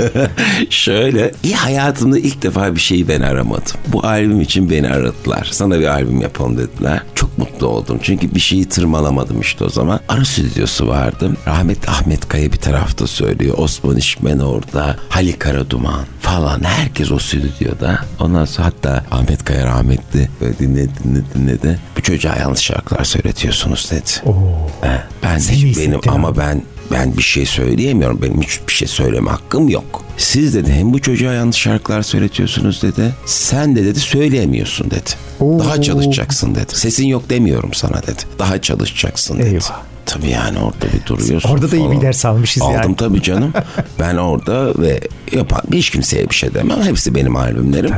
[0.70, 1.32] Şöyle.
[1.54, 3.72] Hayatımda ilk defa bir şeyi ben aramadım.
[3.86, 5.48] Bu albüm için beni aradılar.
[5.52, 7.02] Sana bir albüm yapalım dediler.
[7.14, 7.98] Çok mutlu oldum.
[8.02, 10.00] Çünkü bir şeyi tırmalamadım işte o zaman.
[10.08, 11.36] Ara stüdyosu vardı.
[11.46, 13.54] Rahmet Ahmet Kaya bir tarafta söylüyor.
[13.58, 14.96] Osman İşmen orada.
[15.08, 16.62] Halil Karaduman falan.
[16.62, 17.98] Herkes o stüdyoda.
[18.20, 21.78] Ondan sonra hatta Ahmet Kaya rahmetli böyle dinledi dinledi dinledi.
[21.96, 24.32] Bu çocuğa yanlış şarkılar söyletiyorsunuz dedi.
[24.80, 28.22] He, Ben de hiç benim ama ben ben bir şey söyleyemiyorum.
[28.22, 30.04] Benim hiçbir şey söyleme hakkım yok.
[30.16, 33.14] Siz dedi hem bu çocuğa yanlış şarkılar söyletiyorsunuz dedi.
[33.26, 35.10] Sen de dedi söyleyemiyorsun dedi.
[35.40, 36.72] Daha çalışacaksın dedi.
[36.78, 38.22] Sesin yok demiyorum sana dedi.
[38.38, 39.48] Daha çalışacaksın dedi.
[39.48, 39.89] Eyvah.
[40.12, 41.48] Tabii yani orada bir duruyorsun.
[41.50, 42.96] Orada da iyi bir ders almışız Aldım yani.
[42.96, 43.52] tabii canım.
[44.00, 45.00] ben orada ve
[45.32, 46.82] yapan hiç kimseye bir şey demem.
[46.82, 47.94] Hepsi benim albümlerim.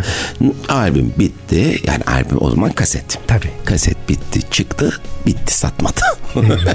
[0.69, 1.81] Albüm bitti.
[1.87, 3.19] Yani albüm o zaman kaset.
[3.27, 3.51] Tabii.
[3.65, 5.01] Kaset bitti çıktı.
[5.27, 6.01] Bitti satmadı.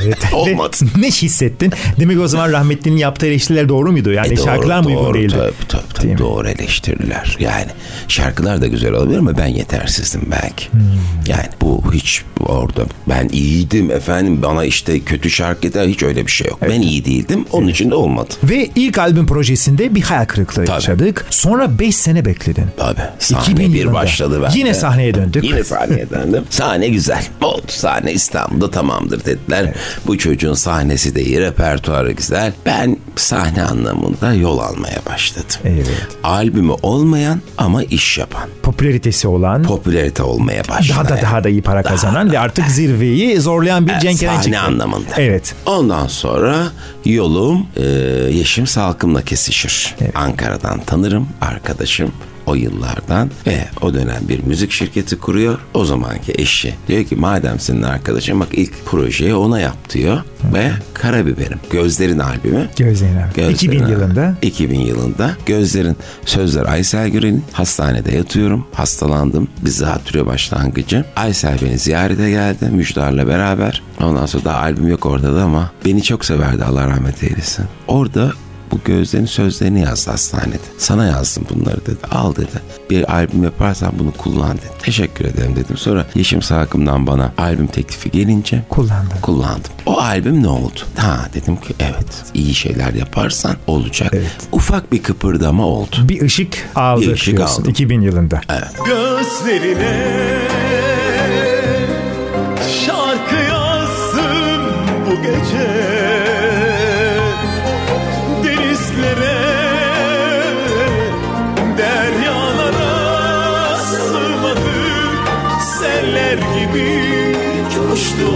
[0.02, 0.18] Evet.
[0.34, 0.76] Olmadı.
[0.98, 1.74] Ne hissettin?
[2.00, 4.12] Demek o zaman rahmetlinin yaptığı eleştiriler doğru muydu?
[4.12, 5.36] Yani E doğru, şarkılar mı uygun değildi?
[5.38, 6.20] Tabii tabii, tabii Değil mi?
[6.20, 7.38] doğru eleştiriler.
[7.40, 7.68] Yani
[8.08, 10.72] şarkılar da güzel olabilir ama ben yetersizdim belki.
[10.72, 10.82] Hmm.
[11.28, 16.32] Yani bu hiç orada ben iyiydim efendim bana işte kötü şarkı yeter hiç öyle bir
[16.32, 16.60] şey yok.
[16.70, 18.34] Ben iyi değildim onun için de olmadı.
[18.44, 20.72] Ve ilk albüm projesinde bir hayal kırıklığı Tabii.
[20.76, 21.26] yaşadık.
[21.30, 22.66] Sonra 5 sene bekledin.
[22.78, 23.02] Tabii.
[23.20, 23.94] 2000 Sahne bir yılında.
[23.94, 24.60] başladı bende.
[24.60, 25.44] Yine sahneye döndük.
[25.44, 26.44] Yine sahneye döndüm.
[26.50, 27.26] Sahne güzel.
[27.42, 29.74] Oldu sahne İstanbul'da tamamdır dediler.
[30.08, 32.54] Bu çocuğun sahnesi de iyi, repertuarı güzel.
[32.66, 35.46] Ben sahne anlamında yol almaya başladım.
[35.66, 35.88] Evet.
[36.24, 38.50] Albümü olmayan ama iş yapan.
[38.64, 40.98] Popülaritesi olan, Popülerite olmaya başladı.
[41.00, 44.32] daha da daha da iyi para kazanan ve artık zirveyi zorlayan bir Evet, Cenk Eren
[44.32, 44.60] sahne çıktı.
[45.08, 45.22] Anlamında.
[45.22, 45.56] Evet.
[45.66, 46.72] Ondan sonra
[47.06, 47.84] yolum e,
[48.32, 49.96] Yeşim Salkım'la kesişir.
[50.16, 52.12] Ankara'dan tanırım arkadaşım
[52.48, 55.60] o yıllardan ve o dönem bir müzik şirketi kuruyor.
[55.74, 60.22] O zamanki eşi diyor ki madem senin arkadaşın bak ilk projeyi ona yap diyor
[60.54, 63.34] ve Karabiberim Gözlerin albümü Gözlerin abi.
[63.36, 63.92] Gözlerin 2000 abi.
[63.92, 64.36] yılında.
[64.42, 68.68] 2000 yılında Gözlerin sözler Aysel Gürel'in hastanede yatıyorum.
[68.74, 69.48] Hastalandım.
[69.66, 71.06] Bir zatürre başlangıcı.
[71.16, 72.66] Aysel beni ziyarete geldi.
[72.72, 73.82] Müjdar'la beraber.
[74.02, 77.66] Ondan sonra daha albüm yok orada da ama beni çok severdi Allah rahmet eylesin.
[77.88, 78.32] Orada
[78.72, 80.58] bu gözlerin sözlerini yazdı hastanede.
[80.78, 81.98] Sana yazdım bunları dedi.
[82.12, 82.48] Al dedi.
[82.90, 84.66] Bir albüm yaparsan bunu kullan dedi.
[84.82, 85.78] Teşekkür ederim dedim.
[85.78, 89.22] Sonra Yeşim Sakım'dan bana albüm teklifi gelince Kullandın.
[89.22, 89.72] kullandım.
[89.86, 90.80] O albüm ne oldu?
[90.98, 94.12] Ha dedim ki evet iyi şeyler yaparsan olacak.
[94.16, 94.48] Evet.
[94.52, 95.96] Ufak bir kıpırdama oldu.
[96.04, 97.72] Bir ışık aldı Bir ışık diyorsun aldım.
[97.72, 98.42] 2000 yılında.
[98.86, 100.47] Gözlerine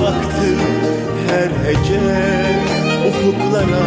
[0.08, 0.56] aktı
[1.28, 2.02] her hece.
[3.10, 3.86] Ufuklara,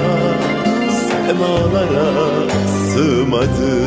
[1.09, 2.13] semalara
[2.95, 3.81] sığmadı.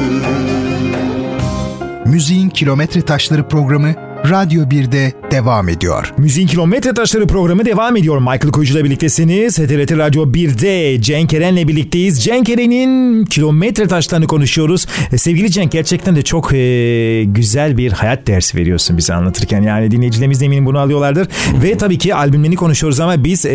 [2.05, 6.13] Müziğin Kilometre Taşları programı Radyo 1'de devam ediyor.
[6.17, 8.17] Müziğin Kilometre Taşları programı devam ediyor.
[8.17, 9.55] Michael Koyucu'la birliktesiniz.
[9.55, 12.23] TRT Radyo 1'de Cenk Eren'le birlikteyiz.
[12.23, 14.85] Cenk Eren'in kilometre taşlarını konuşuyoruz.
[15.11, 19.61] E, sevgili Cenk gerçekten de çok e, güzel bir hayat dersi veriyorsun bize anlatırken.
[19.61, 21.27] Yani dinleyicilerimiz eminim bunu alıyorlardır.
[21.63, 23.51] Ve tabii ki albümlerini konuşuyoruz ama biz e,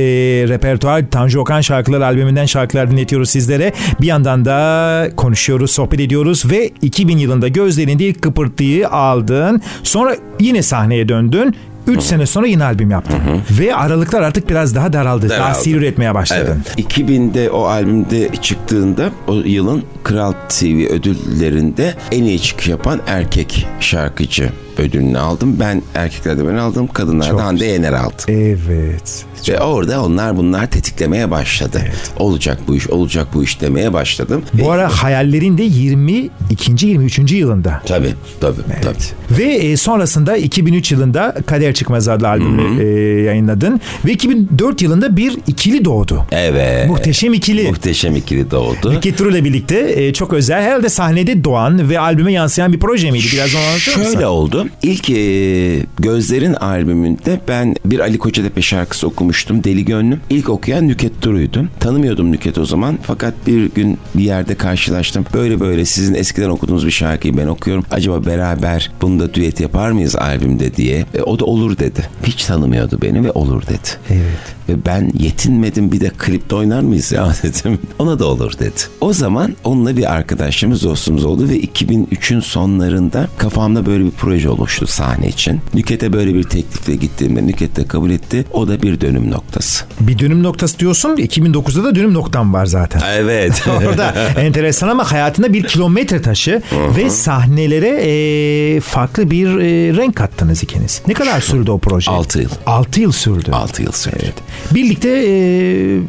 [0.48, 3.72] repertuar Tanju Okan şarkıları albümünden şarkılar dinletiyoruz sizlere.
[4.00, 9.62] Bir yandan da konuşuyoruz, sohbet ediyoruz ve 2000 yılında gözlerinde ilk kıpırtıyı aldın.
[9.82, 11.56] Sonra yine sahneye döndün.
[11.86, 13.16] 3 sene sonra yine albüm yaptın.
[13.50, 15.28] Ve aralıklar artık biraz daha daraldı.
[15.28, 15.58] Daha Daraldı.
[15.58, 16.62] sihir üretmeye başladın.
[16.78, 16.88] Evet.
[16.90, 24.50] 2000'de o albümde çıktığında o yılın Kral TV ödüllerinde en iyi çıkış yapan erkek şarkıcı
[24.78, 25.56] ödülünü aldım.
[25.60, 28.22] Ben erkeklerde ben aldım, kadınlarda Hande Yener aldı.
[28.28, 29.24] Evet.
[29.48, 31.82] Ve orada onlar bunlar tetiklemeye başladı.
[32.18, 34.42] Olacak bu iş, olacak bu iş demeye başladım.
[34.54, 36.86] Bu ara hayallerin de 22.
[36.86, 37.32] 23.
[37.32, 37.82] yılında.
[37.86, 39.38] Tabii, tabii, tabii.
[39.40, 42.86] Ve e, sonrasında 2003 yılında Kader Çıkmaz adlı albümü e,
[43.22, 43.80] yayınladın.
[44.04, 46.26] Ve 2004 yılında bir ikili doğdu.
[46.32, 46.88] Evet.
[46.88, 47.68] Muhteşem ikili.
[47.68, 49.00] Muhteşem ikili doğdu.
[49.18, 50.62] Duru ile birlikte e, çok özel.
[50.62, 53.26] Herhalde sahnede doğan ve albüme yansıyan bir proje miydi?
[53.32, 54.12] Biraz onu anlatır mısın?
[54.12, 54.61] Şöyle oldu.
[54.82, 59.64] İlk e, Gözler'in albümünde ben bir Ali Kocatepe şarkısı okumuştum.
[59.64, 60.20] Deli Gönlüm.
[60.30, 61.68] İlk okuyan Nüket Duru'ydu.
[61.80, 62.98] Tanımıyordum Nüket o zaman.
[63.02, 65.24] Fakat bir gün bir yerde karşılaştım.
[65.34, 67.84] Böyle böyle sizin eskiden okuduğunuz bir şarkıyı ben okuyorum.
[67.90, 71.06] Acaba beraber bunu da düet yapar mıyız albümde diye.
[71.14, 72.08] E, o da olur dedi.
[72.24, 73.88] Hiç tanımıyordu beni ve olur dedi.
[74.10, 74.62] Evet.
[74.68, 77.78] Ve ben yetinmedim bir de klipte oynar mıyız ya dedim.
[77.98, 78.80] Ona da olur dedi.
[79.00, 84.86] O zaman onunla bir arkadaşımız dostumuz oldu ve 2003'ün sonlarında kafamda böyle bir proje oluştu
[84.86, 85.60] sahne için.
[85.74, 88.44] Nüket'e böyle bir teklifle gittiğimde Nüket de kabul etti.
[88.52, 89.84] O da bir dönüm noktası.
[90.00, 91.16] Bir dönüm noktası diyorsun.
[91.16, 93.02] 2009'da da dönüm noktam var zaten.
[93.14, 93.64] Evet.
[93.86, 96.62] Orada enteresan ama hayatında bir kilometre taşı
[96.96, 101.02] ve sahnelere e, farklı bir e, renk kattınız ikiniz.
[101.06, 102.10] Ne kadar sürdü o proje?
[102.10, 102.50] 6 yıl.
[102.66, 103.50] 6 yıl sürdü.
[103.52, 104.32] 6 yıl sürdü.
[104.70, 105.32] Birlikte e,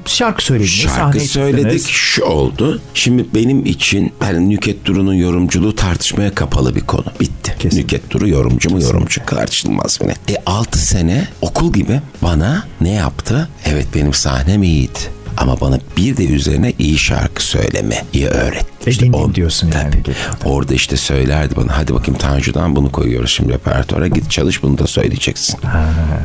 [0.06, 0.80] şarkı söylediniz.
[0.82, 2.82] Şarkı söyledik şu oldu.
[2.94, 7.06] Şimdi benim için yani Nüket Duru'nun yorumculuğu tartışmaya kapalı bir konu.
[7.20, 7.56] Bitti.
[7.60, 7.80] Kesin.
[7.80, 10.16] Nüket Duru yorumcu mu yorumcu tartışılmaz bile.
[10.30, 13.50] E 6 sene okul gibi bana ne yaptı?
[13.66, 15.00] Evet benim sahnem iyiydi.
[15.38, 18.90] Ama bana bir de üzerine iyi şarkı söylemeyi öğretti.
[18.90, 20.04] Edindim diyorsun yani.
[20.04, 20.16] Tabii.
[20.46, 24.88] Orada işte söylerdi bana hadi bakayım Tanju'dan bunu koyuyoruz şimdi repertuara git çalış bunu da
[24.88, 25.60] söyleyeceksin.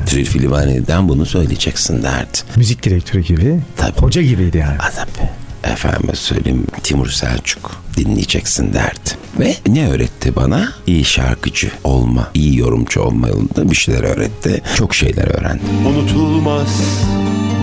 [0.06, 2.38] Zülfü Livaneli'den bunu söyleyeceksin derdi.
[2.56, 3.60] Müzik direktörü gibi.
[3.76, 4.00] Tabii.
[4.00, 4.76] Hoca gibiydi yani.
[4.78, 5.28] Ha, tabii.
[5.72, 9.10] Efendime söyleyeyim Timur Selçuk dinleyeceksin derdi.
[9.40, 10.72] Ve ne öğretti bana?
[10.86, 14.62] İyi şarkıcı olma, iyi yorumcu olma yolunda bir şeyler öğretti.
[14.76, 15.86] Çok şeyler öğrendim.
[15.86, 16.82] Unutulmaz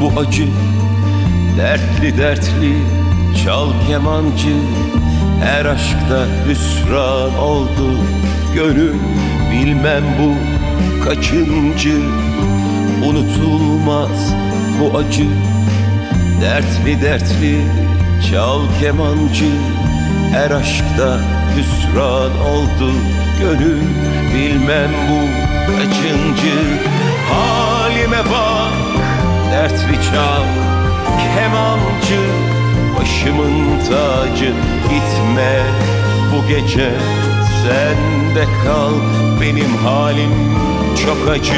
[0.01, 0.47] bu acı
[1.57, 2.75] Dertli dertli
[3.45, 4.55] çal kemancı
[5.43, 7.97] Her aşkta hüsran oldu
[8.55, 8.93] Gönül
[9.51, 10.33] bilmem bu
[11.05, 12.01] kaçıncı
[13.05, 14.33] Unutulmaz
[14.79, 15.27] bu acı
[16.41, 17.65] Dertli dertli
[18.31, 19.51] çal kemancı
[20.31, 21.19] Her aşkta
[21.55, 22.91] hüsran oldu
[23.39, 23.81] Gönül.
[24.33, 25.19] Bilmem bu
[25.71, 26.57] kaçıncı
[27.31, 28.73] Halime bak.
[29.51, 30.43] Dertli çal
[31.35, 32.21] kemancı
[32.99, 34.53] Başımın tacı
[34.89, 35.61] gitme
[36.31, 36.91] bu gece
[37.63, 38.93] Sen de kal
[39.41, 40.29] benim halim
[41.05, 41.51] çok acı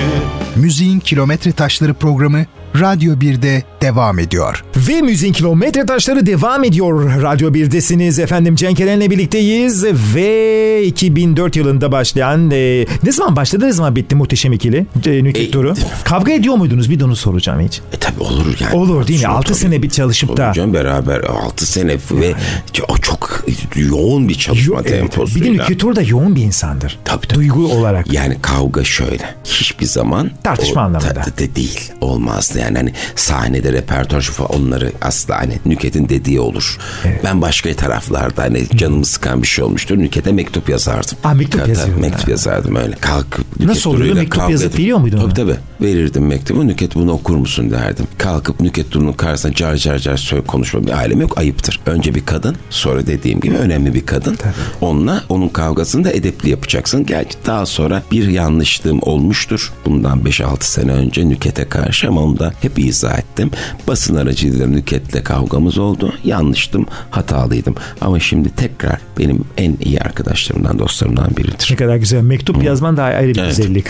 [0.55, 2.45] Müziğin Kilometre Taşları programı
[2.79, 4.63] Radyo 1'de devam ediyor.
[4.77, 7.21] Ve müziğin kilometre taşları devam ediyor.
[7.21, 8.55] Radyo 1'desiniz efendim.
[8.55, 9.85] Cenk Eren'le birlikteyiz
[10.15, 15.47] ve 2004 yılında başlayan e, ne zaman başladı ne zaman bitti muhteşem ikili e, Nükhet
[15.47, 15.73] E, Turu?
[16.03, 16.89] Kavga ediyor muydunuz?
[16.89, 17.81] Bir de onu soracağım hiç.
[17.93, 18.75] E tabi olur yani.
[18.75, 19.23] Olur değil mi?
[19.25, 20.53] Tabii, 6 sene bir çalışıp da.
[20.53, 22.33] Canım beraber 6 sene ve
[22.73, 25.47] çok, çok yoğun bir çalışma Yo- evet, temposuyla.
[25.51, 26.99] bir de Nükhet Turu da yoğun bir insandır.
[27.05, 27.39] Tabii, tabii.
[27.39, 28.13] Duygu olarak.
[28.13, 29.35] Yani kavga şöyle.
[29.45, 31.13] Hiçbir zaman Tartışma o- anlamında.
[31.13, 31.91] ta- de değil.
[32.01, 36.77] Olmazdı yani hani sahnede repertuar şu falan onları asla hani Nüket'in dediği olur.
[37.23, 39.97] Ben başka taraflarda hani canımı sıkan bir şey olmuştur.
[39.97, 41.17] Nüket'e mektup yazardım.
[41.23, 42.95] Aa, mektup Tabii, yazıyordun Mektup yazardım öyle.
[42.95, 43.93] Kalkıp Nüket Nasıl?
[43.93, 45.55] Duru'yla Mektup yazıp edip- veriyor muydun Tabii tabii.
[45.81, 46.67] Verirdim mektubu.
[46.67, 48.07] Nüket bunu okur musun derdim.
[48.17, 51.37] Kalkıp Nüket Duru'nun karşısına car car car söyle konuşma bir alem yok.
[51.37, 51.79] Ayıptır.
[51.85, 54.37] Önce bir kadın sonra dediğim gibi önemli bir kadın.
[54.81, 57.05] Onunla onun kavgasını da edepli yapacaksın.
[57.05, 59.73] Gerçi daha sonra bir yanlışlığım olmuştur.
[59.85, 63.51] Bundan 5-6 sene önce Nüket'e karşı ama onu da hep izah ettim.
[63.87, 66.13] Basın aracılığıyla Nüket'le kavgamız oldu.
[66.23, 67.75] Yanlıştım, hatalıydım.
[68.01, 71.67] Ama şimdi tekrar benim en iyi arkadaşlarımdan, dostlarımdan biridir.
[71.71, 72.21] Ne kadar güzel.
[72.21, 73.57] Mektup yazman da ayrı bir Evet.
[73.57, 73.85] güzellik.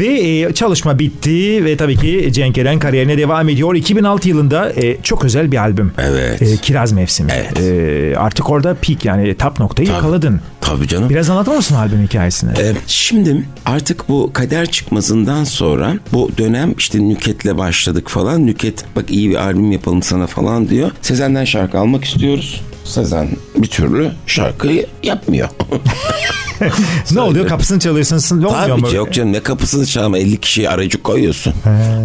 [0.00, 3.74] Ve e, çalışma bitti ve tabii ki Cenk Eren kariyerine devam ediyor.
[3.74, 5.92] 2006 yılında e, çok özel bir albüm.
[5.98, 6.42] Evet.
[6.42, 7.32] E, Kiraz Mevsimi.
[7.32, 7.60] Evet.
[7.60, 10.40] E, artık orada peak yani top noktayı yakaladın.
[10.60, 11.10] Tabii canım.
[11.10, 12.50] Biraz anlatır mısın albüm hikayesini?
[12.58, 18.46] Ee, şimdi artık bu kader çıkmasından sonra bu dönem işte Nüket'le başladık falan.
[18.46, 20.90] Nüket bak iyi bir albüm yapalım sana falan diyor.
[21.02, 22.60] Sezen'den şarkı almak istiyoruz.
[22.86, 25.48] Sezen bir türlü şarkıyı yapmıyor.
[27.12, 27.48] ne oluyor?
[27.48, 28.40] Kapısını çalırsın.
[28.40, 28.88] Ne olmuyor Tabii mu?
[28.88, 31.54] ki yok canım ne kapısını çalma 50 kişiyi aracı koyuyorsun.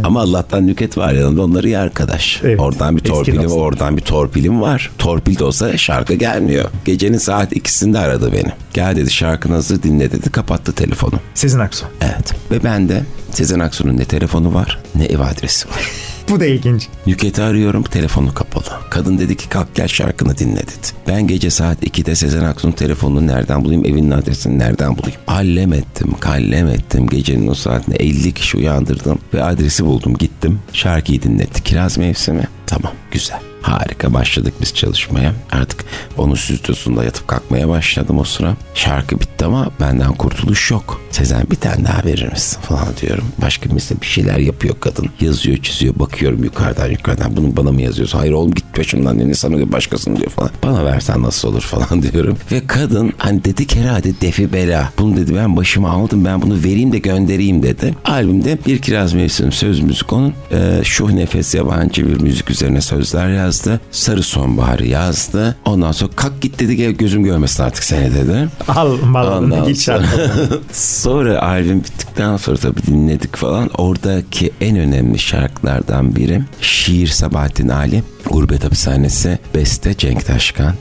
[0.03, 2.41] Ama Allah'tan Nüket var yanında onları iyi arkadaş.
[2.43, 4.91] Evet, Oradan bir torpilim oradan bir torpilim var.
[4.97, 6.69] Torpil de olsa şarkı gelmiyor.
[6.85, 8.51] Gecenin saat ikisinde aradı beni.
[8.73, 11.13] Gel dedi şarkın hazır dinle dedi kapattı telefonu.
[11.33, 11.85] Sezen Aksu.
[12.01, 12.33] Evet.
[12.51, 15.81] Ve ben de Sezen Aksu'nun ne telefonu var ne ev adresi var.
[16.29, 16.87] Bu da ilginç.
[17.07, 18.79] Nüket'i arıyorum telefonu kapalı.
[18.89, 20.87] Kadın dedi ki kalk gel şarkını dinle dedi.
[21.07, 25.19] Ben gece saat 2'de Sezen Aksu'nun telefonunu nereden bulayım evinin adresini nereden bulayım.
[25.27, 30.59] Allem ettim kallem ettim gecenin o saatinde 50 kişi uyandırdım ve adresi buldum gittim.
[30.73, 33.50] Şarkıyı dinletti kiraz mevsimi tamam güzel.
[33.61, 35.33] Harika başladık biz çalışmaya.
[35.51, 35.85] Artık
[36.17, 38.55] onun stüdyosunda yatıp kalkmaya başladım o sıra.
[38.75, 41.01] Şarkı bitti ama benden kurtuluş yok.
[41.11, 43.23] Sezen bir tane daha verir misin falan diyorum.
[43.41, 45.09] Başka birisi bir şeyler yapıyor kadın.
[45.21, 47.37] Yazıyor çiziyor bakıyorum yukarıdan yukarıdan.
[47.37, 48.19] Bunu bana mı yazıyorsun?
[48.19, 50.51] Hayır oğlum git başımdan dedi sana başkasını diyor falan.
[50.63, 52.37] Bana versen nasıl olur falan diyorum.
[52.51, 54.89] Ve kadın hani dedi ki herhalde defi bela.
[54.99, 57.95] Bunu dedi ben başıma aldım ben bunu vereyim de göndereyim dedi.
[58.05, 60.33] Albümde bir kiraz mevsim söz müzik onun.
[60.51, 63.50] Ee, Şuh Nefes yabancı bir müzik üzerine sözler yazdı.
[63.91, 65.55] Sarı sonbaharı yazdı.
[65.65, 68.47] Ondan sonra kalk git dedi gel gözüm görmesin artık seni dedi.
[68.67, 70.05] Al mal Ondan git sonra-
[70.71, 73.69] sonra albüm bittikten sonra tabii dinledik falan.
[73.77, 80.73] Oradaki en önemli şarkılardan biri Şiir Sabahattin Ali, Gurbet Hapishanesi, Beste Cenk Taşkan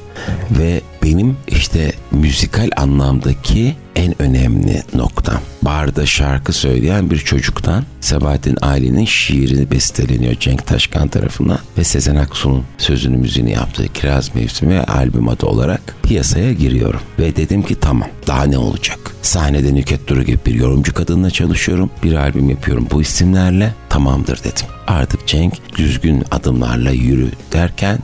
[0.59, 5.41] ve benim işte müzikal anlamdaki en önemli noktam.
[5.63, 12.65] Barda şarkı söyleyen bir çocuktan Sabahattin Ali'nin şiirini besteleniyor Cenk Taşkan tarafından ve Sezen Aksu'nun
[12.79, 17.01] sözünü müziğini yaptığı Kiraz Mevsimi albüm adı olarak piyasaya giriyorum.
[17.19, 18.99] Ve dedim ki tamam daha ne olacak?
[19.23, 21.91] Sahnede Nüket Duru gibi bir yorumcu kadınla çalışıyorum.
[22.03, 24.67] Bir albüm yapıyorum bu isimlerle tamamdır dedim.
[24.87, 27.99] Artık Cenk düzgün adımlarla yürü derken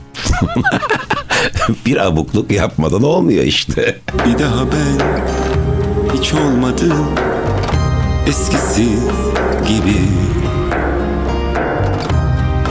[1.87, 3.98] bir abukluk yapmadan olmuyor işte.
[4.26, 5.65] Bir daha ben
[6.16, 7.07] hiç olmadım
[8.26, 8.88] eskisi
[9.68, 10.09] gibi.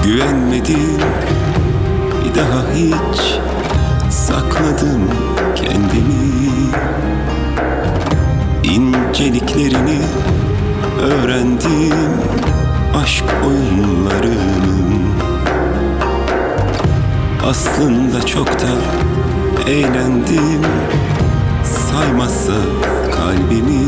[0.03, 0.97] Güvenmedim
[2.23, 3.39] bir daha hiç
[4.09, 5.09] sakladım
[5.55, 6.49] kendimi.
[8.63, 9.99] İnceliklerini
[11.01, 12.09] öğrendim.
[13.03, 15.05] Aşk oyunlarının.
[17.49, 18.71] Aslında çok da
[19.69, 20.61] eğlendim.
[21.63, 22.53] Saymazsa
[23.25, 23.81] kalbimi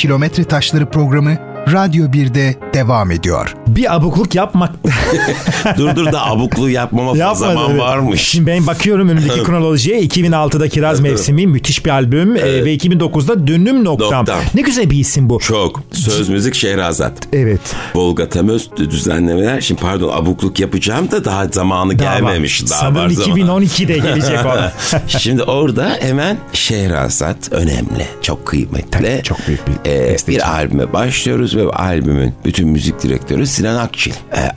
[0.00, 1.36] Kilometre Taşları programı
[1.72, 3.54] Radyo 1'de devam ediyor.
[3.66, 4.69] Bir abukluk yapmak
[5.78, 7.78] dur dur da abukluğu yapmama Yapma zaman dedi.
[7.78, 8.20] varmış.
[8.20, 13.84] Şimdi ben bakıyorum önümdeki kronolojiye 2006'da Kiraz Mevsimi müthiş bir albüm e, ve 2009'da Dönüm
[13.84, 14.12] Noktam.
[14.12, 14.40] Noktam.
[14.54, 15.38] Ne güzel bir isim bu.
[15.38, 15.82] Çok.
[15.92, 17.12] Söz müzik Şehrazat.
[17.32, 17.60] Evet.
[17.94, 19.60] Volga Temöz düzenlemeler.
[19.60, 22.14] Şimdi pardon abukluk yapacağım da daha zamanı Daha var.
[22.16, 22.70] gelmemiş.
[22.70, 23.38] Daha Sanırım var zaman.
[23.38, 24.50] 2012'de gelecek o.
[25.18, 28.06] Şimdi orada hemen Şehrazat önemli.
[28.22, 28.90] Çok kıymetli.
[28.90, 30.38] Tabii, çok büyük bir besteci.
[30.38, 34.12] bir albüme başlıyoruz ve albümün bütün müzik direktörü Sinan Akçil.
[34.32, 34.50] Ee,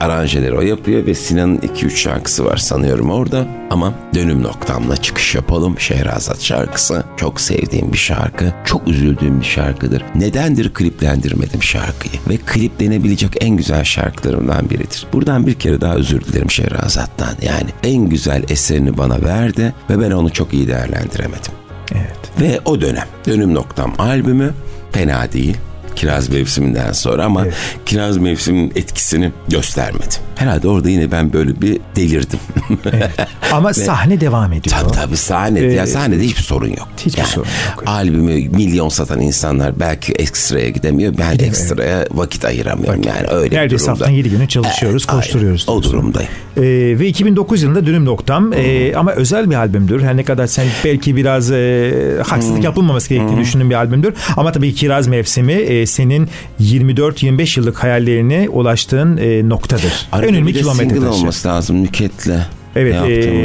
[0.44, 3.46] aranjeleri o yapıyor ve Sinan'ın 2-3 şarkısı var sanıyorum orada.
[3.70, 5.80] Ama dönüm noktamla çıkış yapalım.
[5.80, 7.04] Şehrazat şarkısı.
[7.16, 8.52] Çok sevdiğim bir şarkı.
[8.64, 10.04] Çok üzüldüğüm bir şarkıdır.
[10.14, 12.14] Nedendir kliplendirmedim şarkıyı?
[12.28, 15.06] Ve kliplenebilecek en güzel şarkılarımdan biridir.
[15.12, 17.34] Buradan bir kere daha özür dilerim Şehrazat'tan.
[17.42, 21.52] Yani en güzel eserini bana verdi ve ben onu çok iyi değerlendiremedim.
[21.92, 22.40] Evet.
[22.40, 24.54] Ve o dönem Dönüm Noktam albümü
[24.92, 25.56] fena değil.
[25.96, 27.44] Kiraz mevsiminden sonra ama
[27.86, 30.14] kiraz mevsiminin etkisini göstermedi.
[30.36, 32.38] Herhalde orada yine ben böyle bir delirdim.
[33.52, 34.76] Ama sahne devam ediyor.
[34.80, 35.66] tabii tabii sahnede.
[35.68, 36.88] Ee, ya sahnede hiçbir sorun yok.
[37.06, 37.82] hiçbir sorun yok.
[37.86, 41.14] Albümü milyon satan insanlar belki ekstraya gidemiyor.
[41.18, 43.90] Ben ekstraya vakit ayıramıyorum yani öyle Neredeyse bir durumda.
[43.90, 45.64] haftanın 7 günü çalışıyoruz, Aynen, koşturuyoruz.
[45.68, 45.92] O diyorsun.
[45.92, 46.30] durumdayım.
[46.56, 46.62] Ee,
[46.98, 50.02] ve 2009 yılında Dönüm Noktam Ee, ama özel bir albümdür.
[50.02, 51.92] Her ne kadar sen belki biraz e,
[52.26, 54.14] haksızlık yapılmaması gerektiğini düşündüğün bir albümdür.
[54.36, 56.28] Ama tabii Kiraz Mevsimi e, senin
[56.60, 59.92] 24-25 yıllık hayallerine ulaştığın e, noktadır.
[60.12, 61.18] Arada Önemli kilometre single taşı.
[61.20, 62.30] olması lazım Nüket'le.
[62.76, 62.94] Evet,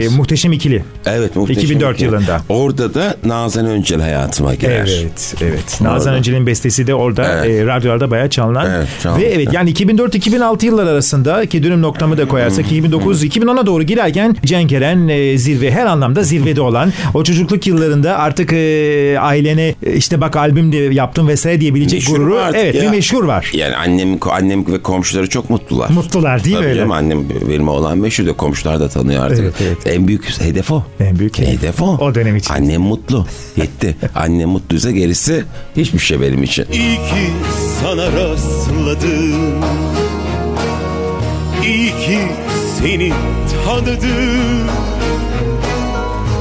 [0.03, 0.07] e.
[0.17, 0.83] Muhteşem İkili.
[1.05, 1.63] Evet muhteşem.
[1.63, 2.41] 2004 bir- yılında.
[2.49, 4.89] Orada da Nazan Öncel hayatıma girer.
[5.01, 5.81] Evet, evet.
[5.81, 6.17] Nazan Orada.
[6.19, 7.59] Öncel'in bestesi de orada Evet.
[7.61, 8.69] e, radyolarda bayağı çalınan.
[8.77, 9.19] Evet, çaldı.
[9.19, 14.71] Ve evet yani 2004-2006 yıllar arasında ki dönüm noktamı da koyarsak 2009-2010'a doğru girerken Cenk
[14.71, 20.21] Eren e, zirve her anlamda zirvede olan o çocukluk yıllarında artık e, ailene e, işte
[20.21, 22.81] bak albüm de yaptım vesaire diyebilecek Meşhur gururu evet ya.
[22.81, 23.51] bir meşhur var.
[23.53, 25.89] Yani annem, annem ve komşuları çok mutlular.
[25.89, 26.77] Mutlular değil mi Tabii öyle?
[26.79, 27.19] canım, annem
[27.49, 29.39] benim oğlan meşhur da komşular da tanıyor artık.
[29.39, 29.77] Evet, evet.
[29.87, 30.83] En büyük hedef o.
[30.99, 31.61] En büyük hedef.
[31.63, 31.85] hedef o.
[31.85, 32.53] O dönem için.
[32.53, 33.25] Annem mutlu.
[33.57, 33.95] Yetti.
[34.15, 35.43] annem mutluysa gerisi
[35.77, 36.65] hiçbir şey benim için.
[36.71, 37.31] İyi ki
[37.81, 39.63] sana rastladım
[41.65, 42.19] İyi ki
[42.79, 43.13] seni
[43.65, 44.67] tanıdım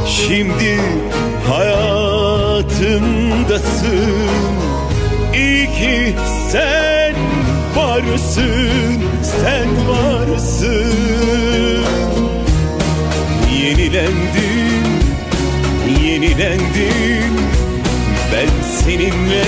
[0.06, 0.80] Şimdi
[1.48, 4.12] hayatımdasın
[5.34, 6.14] İyi ki
[6.52, 7.14] sen
[7.76, 11.87] varsın Sen varsın
[13.68, 14.88] Yenilendim
[16.04, 17.34] Yenilendim.
[18.32, 19.44] Ben seninle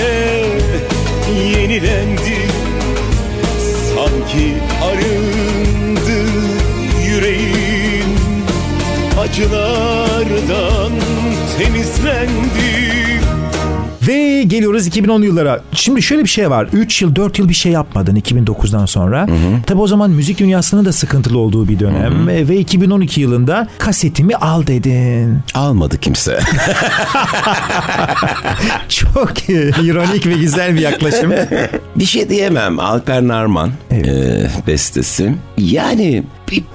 [1.49, 2.51] yenilendim.
[3.95, 4.53] Sanki
[4.83, 6.29] arındı
[7.05, 8.17] yüreğin
[9.19, 10.91] Acılardan
[11.57, 12.60] temizlendi
[14.11, 15.61] Ve geliyoruz 2010 yıllara.
[15.73, 16.67] Şimdi şöyle bir şey var.
[16.73, 19.27] 3 yıl 4 yıl bir şey yapmadın 2009'dan sonra.
[19.67, 22.29] Tabi o zaman müzik dünyasının da sıkıntılı olduğu bir dönem.
[22.29, 25.39] E, Ve 2012 yılında kasetimi al dedin.
[25.53, 26.39] Almadı kimse.
[28.89, 31.31] Çok ironik ve güzel bir yaklaşım.
[31.95, 32.79] bir şey diyemem.
[32.79, 34.07] Alper Narman Evet.
[34.07, 35.35] e, bestesi.
[35.57, 36.23] Yani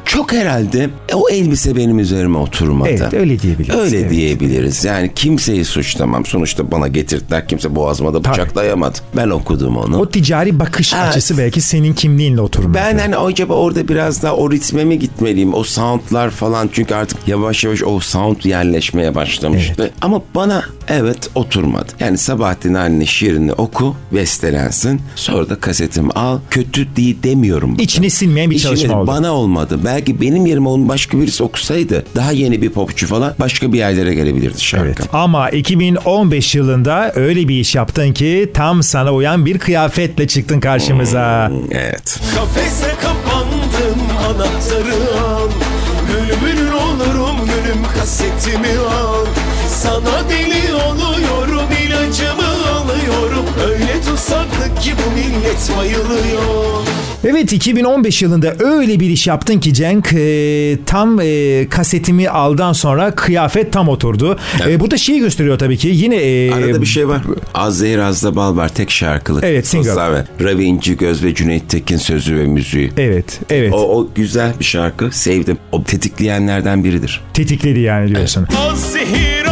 [0.05, 2.89] çok herhalde e, o elbise benim üzerime oturmadı.
[2.91, 3.74] Evet öyle diyebiliriz.
[3.79, 4.11] Öyle Evet.
[4.11, 4.85] diyebiliriz.
[4.85, 6.27] Yani kimseyi suçlamam.
[6.27, 7.49] Sonuçta bana getirdiler.
[7.49, 8.99] Kimse boğazıma da bıçak dayamadı.
[9.16, 9.99] Ben okudum onu.
[9.99, 11.05] O ticari bakış Evet.
[11.09, 12.74] açısı belki senin kimliğinle oturmadı.
[12.74, 15.55] Ben hani acaba orada biraz daha o ritme mi gitmeliyim?
[15.55, 19.91] O soundlar falan çünkü artık yavaş yavaş o sound yerleşmeye başlamıştı.
[20.03, 21.93] Ama bana evet oturmadı.
[22.01, 25.01] Yani Sabahattin Ali'nin şiirini oku, bestelensin.
[25.16, 26.39] Sonra da kasetimi al.
[26.51, 27.72] Kötü değil demiyorum.
[27.72, 27.85] bakın.
[27.85, 29.07] İçine sinmeyen bir İçime- çalışma oldu.
[29.07, 29.66] Bana olmadı.
[29.85, 34.14] Belki benim yerime onu başka birisi okusaydı daha yeni bir popçu falan başka bir yerlere
[34.14, 34.87] gelebilirdi şarkı.
[34.87, 34.99] Evet.
[35.12, 41.51] Ama 2015 yılında öyle bir iş yaptın ki tam sana uyan bir kıyafetle çıktın karşımıza.
[41.71, 42.21] Evet.
[42.35, 45.49] Kafese kapandım anahtarı al
[46.09, 49.27] Gülümün olurum gülüm kasetimi al
[49.69, 56.83] Sana deli oluyorum ilacımı alıyorum Öyle tutsaklık ki bu millet bayılıyor
[57.29, 63.11] Evet 2015 yılında öyle bir iş yaptın ki Cenk e, tam e, kasetimi aldan sonra
[63.11, 64.39] kıyafet tam oturdu.
[64.68, 67.22] E, bu da şeyi gösteriyor tabii ki yine e, Arada bir şey var.
[67.55, 68.68] Az zehir az da bal var.
[68.68, 69.45] Tek şarkılık.
[69.45, 69.97] Evet, single.
[69.97, 72.93] Ve Ravi İnci Göz ve Cüneyt Tekin sözü ve müziği.
[72.97, 75.11] Evet evet O, o güzel bir şarkı.
[75.12, 75.59] Sevdim.
[75.72, 77.20] O tetikleyenlerden biridir.
[77.35, 78.47] tetikledi yani diyorsun.
[78.59, 79.46] Az zehir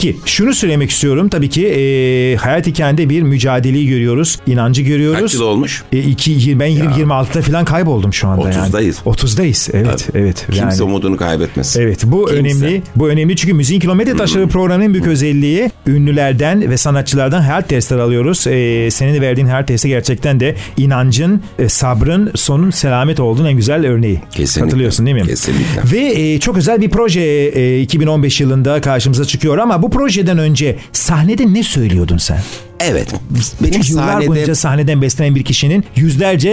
[0.00, 5.20] Peki şunu söylemek istiyorum tabii ki e, hayat hikayende bir mücadeleyi görüyoruz, inancı görüyoruz.
[5.20, 5.82] Kaç yıl olmuş?
[5.92, 8.68] E, iki, ben 20 26'da falan kayboldum şu anda yani.
[8.70, 9.02] 30'dayız.
[9.02, 9.70] 30'dayız.
[9.72, 10.46] Evet, evet.
[10.46, 10.82] Kimse yani.
[10.82, 11.82] umudunu kaybetmesin.
[11.82, 12.40] Evet bu Kimse.
[12.40, 12.82] önemli.
[12.96, 18.00] Bu önemli çünkü Müziğin Kilometre Taşları programının en büyük özelliği ünlülerden ve sanatçılardan hayat dersleri
[18.00, 18.46] alıyoruz.
[18.46, 23.86] Ee, senin verdiğin hayat dersi gerçekten de inancın, e, sabrın, sonun selamet olduğunun en güzel
[23.86, 24.20] örneği.
[24.30, 24.70] Kesinlikle.
[24.70, 25.26] Katılıyorsun değil mi?
[25.26, 25.82] Kesinlikle.
[25.92, 30.76] Ve e, çok özel bir proje e, 2015 yılında karşımıza çıkıyor ama bu projeden önce
[30.92, 32.38] sahnede ne söylüyordun sen?
[32.80, 33.14] Evet.
[33.60, 36.50] Benim Çünkü yıllar sahnede boyunca sahneden beslenen bir kişinin yüzlerce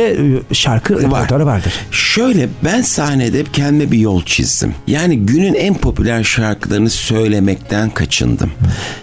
[0.51, 1.73] e, şarkı repertuarı vardır.
[1.91, 4.73] Şöyle ben sahnede hep kendime bir yol çizdim.
[4.87, 8.51] Yani günün en popüler şarkılarını söylemekten kaçındım.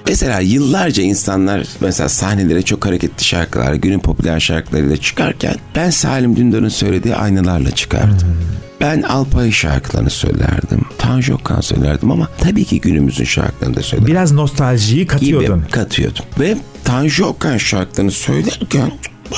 [0.09, 6.69] Mesela yıllarca insanlar mesela sahnelere çok hareketli şarkılar, günün popüler şarkılarıyla çıkarken ben Salim Dündar'ın
[6.69, 8.37] söylediği aynalarla çıkardım.
[8.83, 10.81] Ben Alpay şarkılarını söylerdim.
[10.99, 15.59] Tanju Okan söylerdim ama tabii ki günümüzün şarkılarını da söylerdim Biraz nostaljiyi katıyordun.
[15.61, 16.25] gibi katıyordum.
[16.41, 18.93] Ve Tanju Okan şarkılarını söylerken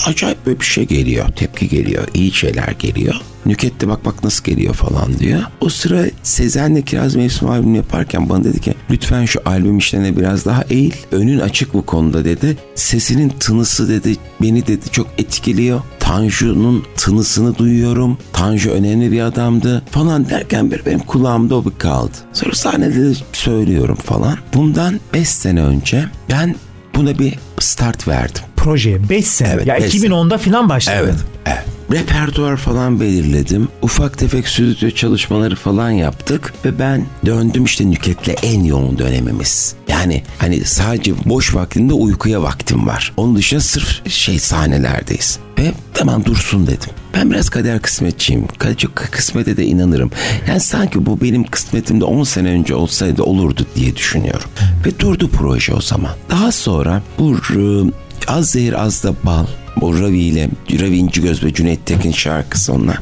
[0.06, 1.28] acayip böyle bir şey geliyor.
[1.28, 2.04] Tepki geliyor.
[2.14, 3.14] iyi şeyler geliyor.
[3.46, 5.42] Nükette bak bak nasıl geliyor falan diyor.
[5.60, 10.44] O sıra Sezen'le Kiraz Mevsim albümü yaparken bana dedi ki lütfen şu albüm işlerine biraz
[10.44, 10.92] daha eğil.
[11.12, 12.56] Önün açık bu konuda dedi.
[12.74, 15.80] Sesinin tınısı dedi beni dedi çok etkiliyor.
[16.00, 18.18] Tanju'nun tınısını duyuyorum.
[18.32, 22.12] Tanju önemli bir adamdı falan derken bir benim kulağımda o bir kaldı.
[22.32, 24.38] Sonra sahnede de söylüyorum falan.
[24.54, 26.54] Bundan 5 sene önce ben
[26.94, 28.42] buna bir start verdim.
[28.64, 29.48] Proje 5 sene.
[29.54, 30.06] Evet, ya beş sene.
[30.06, 30.96] 2010'da falan başladı.
[31.00, 31.14] Evet.
[31.46, 31.64] evet.
[31.92, 33.68] Repertuar falan belirledim.
[33.82, 36.54] Ufak tefek stüdyo çalışmaları falan yaptık.
[36.64, 39.74] Ve ben döndüm işte Nüket'le en yoğun dönemimiz.
[39.88, 43.12] Yani hani sadece boş vaktinde uykuya vaktim var.
[43.16, 45.38] Onun dışında sırf şey sahnelerdeyiz.
[45.58, 46.90] Ve tamam dursun dedim.
[47.14, 48.46] Ben biraz kader kısmetçiyim.
[48.78, 50.10] Çok kısmete de inanırım.
[50.48, 54.50] Yani sanki bu benim kısmetimde 10 sene önce olsaydı olurdu diye düşünüyorum.
[54.86, 56.12] Ve durdu proje o zaman.
[56.30, 57.60] Daha sonra bu e,
[58.28, 59.46] Az Zehir Az da Bal
[59.80, 60.48] bu Ravi ile
[60.80, 62.98] Ravi İnci Göz ve Cüneyt Tekin şarkısı onlar.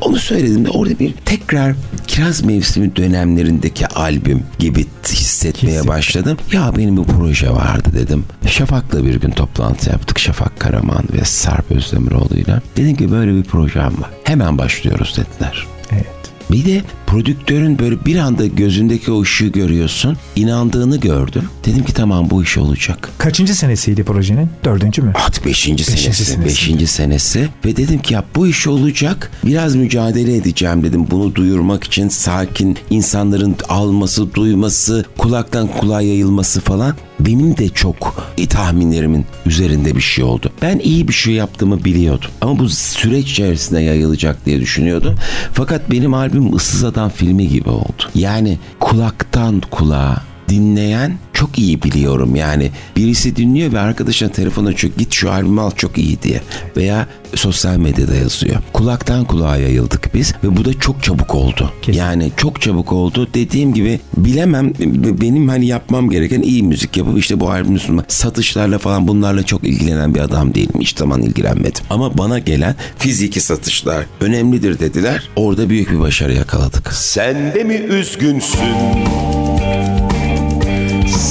[0.00, 1.74] Onu söyledim de orada bir tekrar
[2.06, 5.88] kiraz mevsimi dönemlerindeki albüm gibi hissetmeye Kesinlikle.
[5.88, 6.38] başladım.
[6.52, 8.24] Ya benim bir proje vardı dedim.
[8.46, 10.18] Şafak'la bir gün toplantı yaptık.
[10.18, 12.60] Şafak Karaman ve Sarp Özdemiroğlu'yla.
[12.76, 14.10] Dedim ki böyle bir projem var.
[14.24, 15.66] Hemen başlıyoruz dediler.
[15.92, 16.06] Evet.
[16.50, 20.16] Bir de prodüktörün böyle bir anda gözündeki o ışığı görüyorsun.
[20.36, 21.42] İnandığını gördüm.
[21.64, 23.10] Dedim ki tamam bu iş olacak.
[23.18, 24.48] Kaçıncı senesiydi projenin?
[24.64, 25.12] Dördüncü mü?
[25.26, 26.44] Artık beşinci, senesi, senesi.
[26.44, 31.84] beşinci senesi ve dedim ki ya bu iş olacak biraz mücadele edeceğim dedim bunu duyurmak
[31.84, 40.00] için sakin insanların alması duyması kulaktan kulağa yayılması falan benim de çok tahminlerimin üzerinde bir
[40.00, 40.52] şey oldu.
[40.62, 45.14] Ben iyi bir şey yaptığımı biliyordum ama bu süreç içerisinde yayılacak diye düşünüyordum.
[45.52, 46.46] Fakat benim albüm
[46.84, 48.02] Adam filmi gibi oldu.
[48.14, 50.16] Yani kulaktan kulağa
[50.48, 55.70] dinleyen çok iyi biliyorum yani birisi dinliyor ve arkadaşına telefon açıyor git şu albümü al
[55.70, 56.40] çok iyi diye
[56.76, 58.56] veya sosyal medyada yazıyor.
[58.72, 61.72] Kulaktan kulağa yayıldık biz ve bu da çok çabuk oldu.
[61.82, 61.98] Kesin.
[61.98, 63.28] Yani çok çabuk oldu.
[63.34, 64.72] Dediğim gibi bilemem
[65.20, 68.12] benim hani yapmam gereken iyi müzik yapıp işte bu albümü sunmak.
[68.12, 70.80] Satışlarla falan bunlarla çok ilgilenen bir adam değilim.
[70.80, 71.84] Hiç zaman ilgilenmedim.
[71.90, 75.28] Ama bana gelen fiziki satışlar önemlidir dediler.
[75.36, 76.92] Orada büyük bir başarı yakaladık.
[76.92, 79.55] Sen de mi üzgünsün?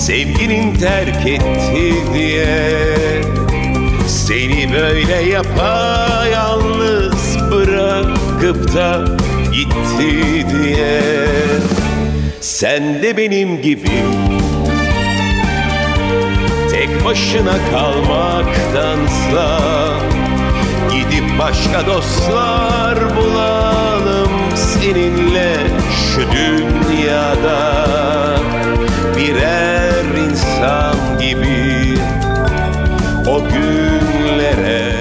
[0.06, 2.76] Sevginin terk etti diye.
[4.08, 9.06] Seni böyle yapayalnız bırakıp da
[9.54, 11.02] gitti diye.
[12.42, 14.04] Sen de benim gibi
[16.72, 19.60] Tek başına kalmaktansa
[20.92, 25.54] Gidip başka dostlar bulalım seninle
[25.94, 27.86] şu dünyada.
[29.18, 29.75] Birer
[30.56, 32.00] insan gibi
[33.30, 34.92] o günlere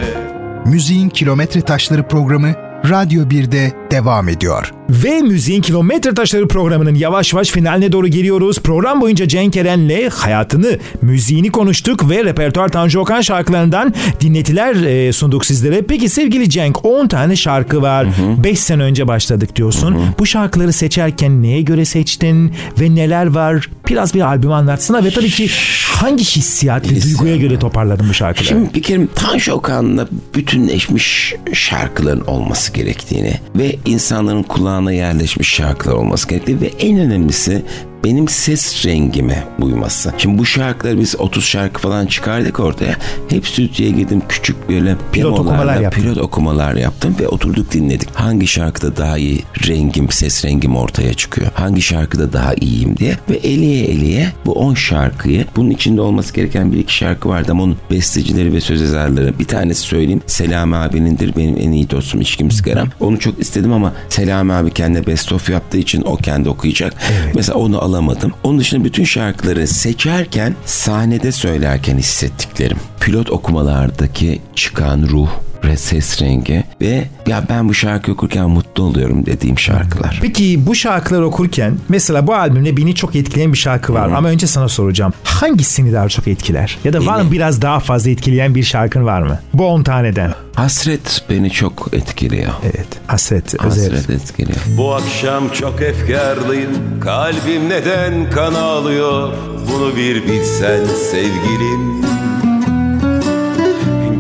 [0.67, 2.55] Müziğin Kilometre Taşları programı
[2.91, 4.75] Radyo 1'de devam ediyor.
[5.03, 8.59] Ve Müziğin Kilometre Taşları programının yavaş yavaş finaline doğru geliyoruz.
[8.59, 15.47] Program boyunca Cenk Eren'le hayatını, müziğini konuştuk ve repertuar Tanju Okan şarkılarından dinletiler e, sunduk
[15.47, 15.83] sizlere.
[15.83, 18.07] Peki sevgili Cenk 10 tane şarkı var.
[18.45, 19.97] 5 sene önce başladık diyorsun.
[20.19, 23.71] Bu şarkıları seçerken neye göre seçtin ve neler var?
[23.89, 25.49] Biraz bir albüm anlatsana ve tabii ki
[25.95, 28.49] hangi hissiyat ve duyguya göre toparladın bu şarkıları?
[28.49, 36.29] Şimdi bir kere Tanju Okan'la bütünleşmiş şarkıların olması gerektiğini ve insanların kulağına yerleşmiş şarkılar olması
[36.29, 37.63] gerektiğini ve en önemlisi
[38.05, 40.13] benim ses rengime uyması.
[40.19, 42.97] Şimdi bu şarkıları biz 30 şarkı falan çıkardık ortaya.
[43.29, 46.03] Hep stüdyoya girdim küçük böyle Pilot okumalar yaptın.
[46.03, 48.09] pilot okumalar yaptım ve oturduk dinledik.
[48.15, 51.51] Hangi şarkıda daha iyi rengim, ses rengim ortaya çıkıyor?
[51.55, 56.73] Hangi şarkıda daha iyiyim diye ve eliye eliye bu 10 şarkıyı bunun içinde olması gereken
[56.73, 60.23] bir iki şarkı vardı ama onun bestecileri ve söz yazarları bir tanesi söyleyeyim.
[60.27, 62.89] Selami abinindir benim en iyi dostum içkim sigaram.
[63.01, 66.95] Onu çok istedim ama Selami abi kendi best of yaptığı için o kendi okuyacak.
[67.35, 68.33] Mesela onu alamadım.
[68.43, 72.79] Onun dışında bütün şarkıları seçerken sahnede söylerken hissettiklerim.
[73.01, 75.31] Pilot okumalardaki çıkan ruh
[75.67, 80.19] ve ses rengi ve ya ben bu şarkı okurken mutlu oluyorum dediğim şarkılar.
[80.23, 84.47] Peki bu şarkıları okurken mesela bu albümde beni çok etkileyen bir şarkı var ama önce
[84.47, 85.13] sana soracağım.
[85.25, 86.79] Hangisini daha çok etkiler?
[86.85, 89.39] Ya da var mı biraz daha fazla etkileyen bir şarkın var mı?
[89.55, 90.35] Bu 10 taneden.
[90.55, 92.53] Hasret beni çok etkiliyor.
[92.63, 92.87] Evet.
[93.07, 93.91] Hasret, özel.
[93.95, 94.59] Hasret etkiliyor.
[94.79, 99.33] Bu akşam çok efkarlıyım Kalbim neden kan ağlıyor
[99.73, 102.05] Bunu bir bilsen sevgilim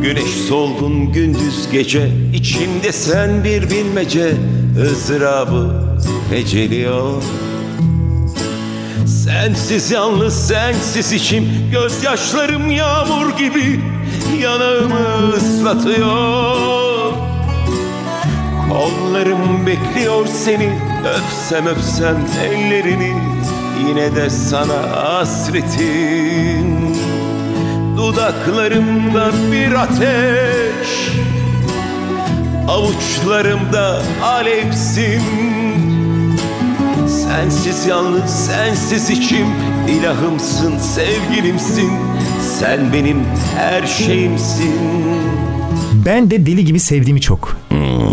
[0.05, 0.31] Güneş.
[0.49, 4.33] Solgun gündüz gece içimde sen bir bilmece
[4.83, 5.75] ızdırabı
[6.31, 7.23] heceliyor
[9.07, 13.81] Sensiz yalnız sensiz içim Gözyaşlarım yağmur gibi
[14.43, 17.13] Yanağımı ıslatıyor.
[18.69, 20.79] Kollarım bekliyor seni
[21.17, 23.15] Öpsem öpsem ellerini
[23.89, 26.94] Yine de sana hasretim
[27.97, 31.15] Dudaklarımda bir ateş
[32.69, 35.23] Avuçlarımda alevsin.
[37.09, 39.47] Sensiz yalnız sensiz içim
[39.89, 41.91] ilahımsın sevgilimsin.
[42.59, 43.23] Sen benim
[43.57, 44.75] her şeyimsin.
[46.07, 47.57] Ben de deli gibi sevdiğimi çok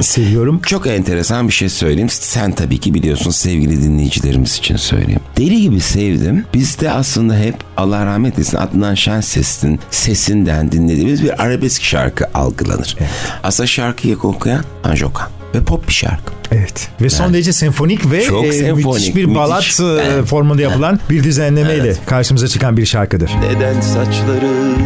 [0.04, 0.62] seviyorum.
[0.66, 2.10] Çok enteresan bir şey söyleyeyim.
[2.10, 5.20] Sen tabii ki biliyorsun sevgili dinleyicilerimiz için söyleyeyim.
[5.38, 6.46] Deli gibi sevdim.
[6.54, 12.98] Bizde aslında hep Allah rahmet eylesin Adnan Şenses'in sesinden dinlediğimiz bir arabesk şarkı algılanır.
[13.44, 16.34] Aslında şarkıyı okuyan Tanju Okan ve pop bir şarkı.
[16.52, 16.90] Evet.
[17.02, 19.38] Ve son derece senfonik ve Çok e, senfonik, müthiş bir müthiş.
[19.40, 20.26] balat e, Evet.
[20.26, 23.32] formunda yapılan bir düzenlemeyle karşımıza çıkan bir şarkıdır.
[23.42, 24.78] Neden saçların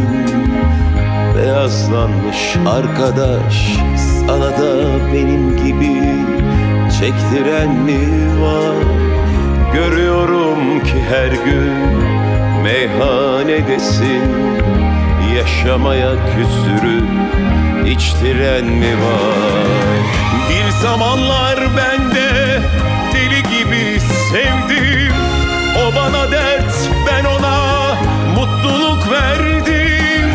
[1.36, 2.36] beyazlanmış
[2.66, 3.54] arkadaş
[4.26, 6.02] Sana da benim gibi
[7.00, 8.00] çektiren mi
[8.42, 8.76] var?
[9.72, 11.72] Görüyorum ki her gün
[12.62, 14.22] meyhanedesin.
[15.36, 17.08] Yaşamaya küstürüp
[17.86, 19.98] içtiren mi var?
[20.50, 22.60] Bir zamanlar ben de
[23.14, 25.14] deli gibi sevdim.
[25.78, 27.94] O bana dert ben ona
[28.34, 30.30] mutluluk verdim.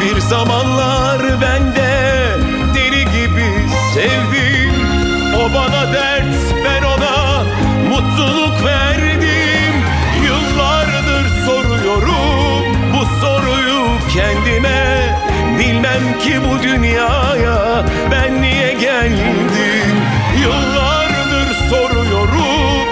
[0.00, 1.01] Bir zamanlar
[15.92, 19.96] Bilmem ki bu dünyaya ben niye geldim?
[20.42, 22.88] Yıllardır soruyorum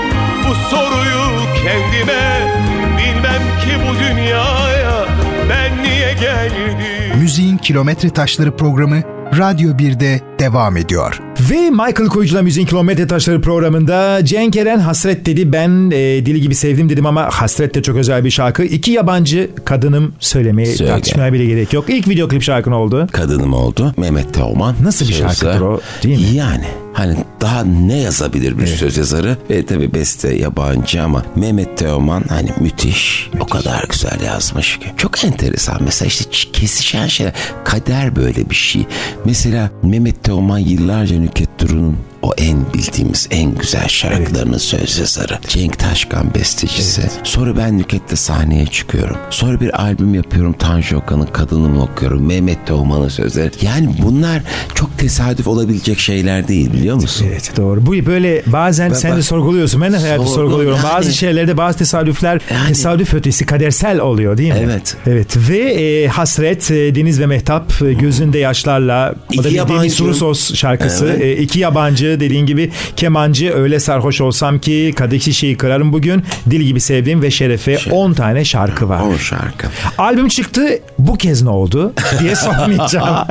[0.48, 2.52] bu soruyu kendime.
[2.98, 5.06] Bilmem ki bu dünyaya
[5.50, 7.18] ben niye geldim?
[7.18, 9.02] Müziğin Kilometre Taşları programı
[9.38, 11.20] Radyo 1'de devam ediyor.
[11.50, 15.52] Ve Michael Kuyucu'la Müziğin Kilometre Taşları programında Cenk Eren hasret dedi.
[15.52, 18.62] Ben e, dili gibi sevdim dedim ama hasret de çok özel bir şarkı.
[18.64, 20.90] İki yabancı kadınım söylemeye Söyle.
[20.90, 21.84] tartışmaya bile gerek yok.
[21.88, 23.08] İlk video klip şarkın oldu.
[23.12, 23.94] Kadınım oldu.
[23.96, 24.74] Mehmet Teoman.
[24.82, 26.36] Nasıl bir şarkıdır o, değil mi?
[26.36, 29.36] Yani hani daha ne yazabilir bir söz yazarı?
[29.50, 33.30] Ve tabi beste yabancı ama Mehmet Teoman hani müthiş.
[33.40, 34.86] O kadar güzel yazmış ki.
[34.96, 35.82] Çok enteresan.
[35.84, 37.34] Mesela işte kesişen şeyler.
[37.64, 38.86] Kader böyle bir şey.
[39.24, 45.38] Mesela Mehmet Teoman yıllarca Nükhet Duru'nun O en bildiğimiz en güzel şarkılarının söz yazarı.
[45.48, 47.02] Cenk Taşkan bestecisi.
[47.24, 49.16] Sonra ben Nüket'te sahneye çıkıyorum.
[49.30, 50.52] Sonra bir albüm yapıyorum.
[50.52, 52.26] Tanju Okan'ın Kadınımı okuyorum.
[52.26, 53.50] Mehmet Teoman'ın sözleri.
[53.62, 54.42] Yani bunlar
[54.74, 57.26] çok tesadüf olabilecek şeyler değil biliyor musun?
[57.30, 57.86] Evet doğru.
[57.86, 59.80] Bu böyle bazen sen de bak- sorguluyorsun.
[59.80, 60.78] Ben de hayatı Sorgu- sorguluyorum.
[60.84, 64.60] yani- bazı şeylerde bazı tesadüfler Yani- tesadüf ötesi kadersel oluyor değil mi?
[64.64, 64.96] Evet.
[65.06, 69.54] Evet ve e, Hasret e, Deniz ve Mehtap e, gözünde yaşlarla o İki da bir
[69.54, 69.90] Deniz yabancı.
[69.90, 71.06] Surusos şarkısı.
[71.06, 71.22] Evet.
[71.22, 76.22] E, iki yabancı dediğin gibi kemancı öyle sarhoş olsam ki kadeh şişeyi kırarım bugün.
[76.50, 79.02] Dil gibi sevdiğim ve şerefe 10 tane şarkı var.
[79.14, 79.66] O şarkı.
[79.98, 80.68] Albüm çıktı
[80.98, 83.26] bu kez ne oldu diye sormayacağım.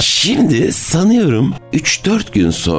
[0.00, 2.71] Şimdi sanıyorum 3-4 gün sonra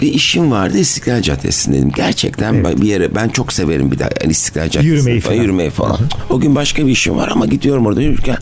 [0.00, 1.90] bir işim vardı İstiklal Caddesi'ndeydim.
[1.90, 5.42] Gerçekten ben bir yere ben çok severim bir daha yani İstiklal Caddesi'nde Yürümeyi falan, falan.
[5.42, 5.98] Yürümeyi falan.
[6.30, 8.36] O gün başka bir işim var ama gidiyorum orada yürürken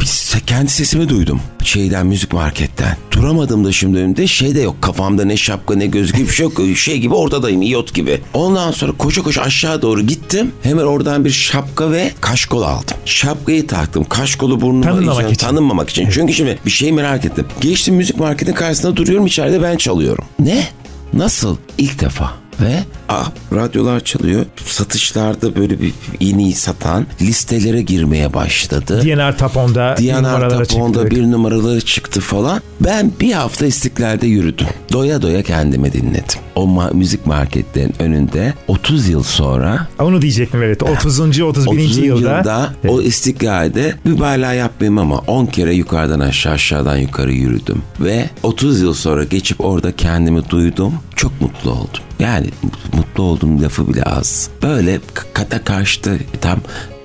[0.00, 0.06] bir
[0.46, 1.40] kendi sesimi duydum.
[1.64, 2.96] Şeyden müzik marketten.
[3.12, 6.60] Duramadım da şimdi önümde şey de yok kafamda ne şapka ne gözlük bir şey yok.
[6.76, 8.20] Şey gibi ortadayım iyot gibi.
[8.34, 10.52] Ondan sonra koşa koşa aşağı doğru gittim.
[10.62, 12.96] Hemen oradan bir şapka ve kaşkol aldım.
[13.04, 14.04] Şapkayı taktım.
[14.04, 15.46] Kaşkolu burnuma Tanınmamak için.
[15.46, 16.08] tanınmamak için.
[16.10, 17.46] Çünkü şimdi bir şey merak ettim.
[17.60, 20.24] Geçtim müzik marketin karşısında duruyorum içeride ben çalıyorum.
[20.38, 20.64] Ne?
[21.12, 21.56] Nasıl?
[21.78, 22.32] İlk defa.
[22.60, 24.46] Ve ah, radyolar çalıyor.
[24.64, 29.02] Satışlarda böyle bir iğneyi satan listelere girmeye başladı.
[29.04, 31.16] DNR Tapon'da numaralara Tapon'da çıktı.
[31.16, 32.60] bir numaraları çıktı falan.
[32.80, 34.66] Ben bir hafta istiklalde yürüdüm.
[34.92, 36.40] Doya doya kendimi dinledim.
[36.54, 40.82] O ma- müzik marketlerin önünde 30 yıl sonra Onu diyecektim evet.
[40.82, 41.20] 30.
[41.20, 41.42] 31.
[41.42, 41.96] 30.
[41.98, 42.36] yılda.
[42.36, 47.82] yılda o istiklalde mübalağa yapmayayım ama 10 kere yukarıdan aşağı aşağıdan yukarı yürüdüm.
[48.00, 50.94] Ve 30 yıl sonra geçip orada kendimi duydum.
[51.16, 52.00] Çok mutlu oldum.
[52.18, 52.47] Yani
[52.92, 54.48] mutlu olduğum lafı bile az.
[54.62, 55.00] Böyle
[55.34, 56.58] kata karşıda tam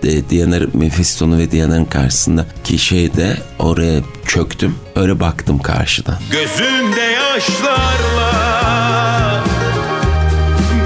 [0.04, 4.76] e, Diyanar'ın Mephisto'nun ve Diyanar'ın karşısındaki şeyde oraya çöktüm.
[4.96, 6.18] Öyle baktım karşıdan.
[6.32, 8.34] Gözünde yaşlarla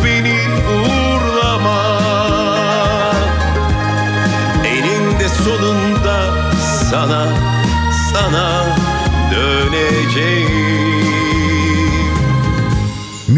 [0.06, 0.40] beni
[0.74, 2.00] uğurlama
[4.66, 6.34] Eninde sonunda
[6.92, 7.28] sana,
[8.14, 8.78] sana
[9.32, 10.47] döneceğim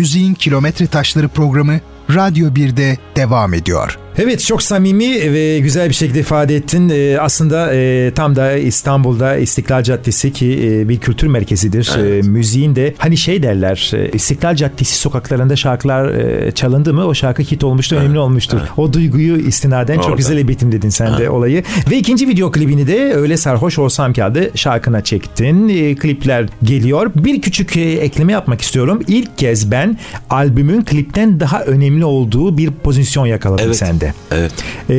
[0.10, 1.80] Müziğin Kilometre Taşları programı
[2.16, 4.00] Radyo 1'de devam ediyor.
[4.22, 6.90] Evet çok samimi ve güzel bir şekilde ifade ettin.
[6.90, 11.92] Ee, aslında e, tam da İstanbul'da İstiklal Caddesi ki e, bir kültür merkezidir.
[11.98, 17.14] E, müziğin de hani şey derler e, İstiklal Caddesi sokaklarında şarkılar e, çalındı mı o
[17.14, 18.60] şarkı hit olmuştur, önemli olmuştur.
[18.78, 20.18] O duyguyu istinaden çok Orada.
[20.18, 21.64] güzel betimledin sen de olayı.
[21.92, 25.70] Ve ikinci video klibini de öyle sarhoş olsam ki adı şarkına çektin.
[25.70, 27.12] E, klipler geliyor.
[27.16, 29.04] Bir küçük e, ekleme yapmak istiyorum.
[29.08, 29.98] İlk kez ben
[30.30, 33.78] albümün klipten daha önemli olduğu bir pozisyon yakaladım Evet.
[33.78, 34.09] sende.
[34.32, 34.52] Evet.
[34.90, 34.96] Ee,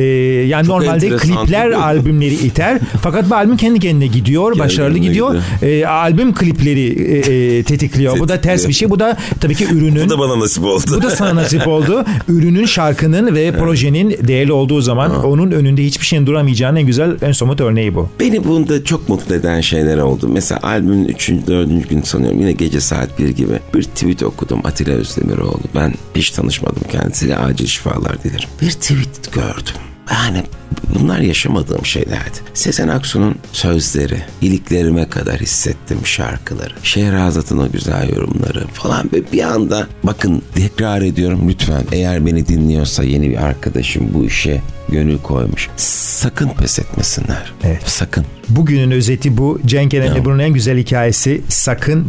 [0.47, 2.79] yani Çok normalde klipler albümleri iter.
[3.01, 4.59] Fakat bu albüm kendi kendine gidiyor.
[4.59, 5.35] başarılı kendine gidiyor.
[5.61, 8.19] Ee, albüm klipleri e, e, tetikliyor.
[8.19, 8.89] Bu da ters bir şey.
[8.89, 10.83] Bu da tabii ki ürünün bana nasip oldu.
[10.97, 12.05] bu da sana nasip oldu.
[12.27, 17.31] Ürünün, şarkının ve projenin değerli olduğu zaman onun önünde hiçbir şeyin duramayacağının en güzel, en
[17.31, 18.09] somut örneği bu.
[18.19, 20.29] Beni bunda çok mutlu eden şeyler oldu.
[20.33, 21.29] Mesela albümün 3.
[21.29, 21.89] 4.
[21.89, 25.59] gün sanıyorum yine gece saat 1 gibi bir tweet okudum Atilla Özdemiroğlu.
[25.75, 28.49] Ben hiç tanışmadım kendisiyle acil şifalar dilerim.
[28.61, 29.00] Bir tweet
[29.31, 29.75] gördüm.
[30.11, 30.43] Yani
[30.99, 32.37] bunlar yaşamadığım şeylerdi.
[32.53, 36.73] Sezen Aksu'nun sözleri, iliklerime kadar hissettim şarkıları.
[36.83, 39.09] Şehrazat'ın o güzel yorumları falan.
[39.13, 44.61] Ve bir anda bakın tekrar ediyorum lütfen eğer beni dinliyorsa yeni bir arkadaşım bu işe
[44.89, 45.69] gönül koymuş.
[45.77, 47.53] Sakın pes etmesinler.
[47.63, 47.81] Evet.
[47.85, 48.25] Sakın.
[48.49, 49.59] Bugünün özeti bu.
[49.65, 50.15] Cenk Eren Ya.
[50.15, 52.07] Ebru'nun en güzel hikayesi sakın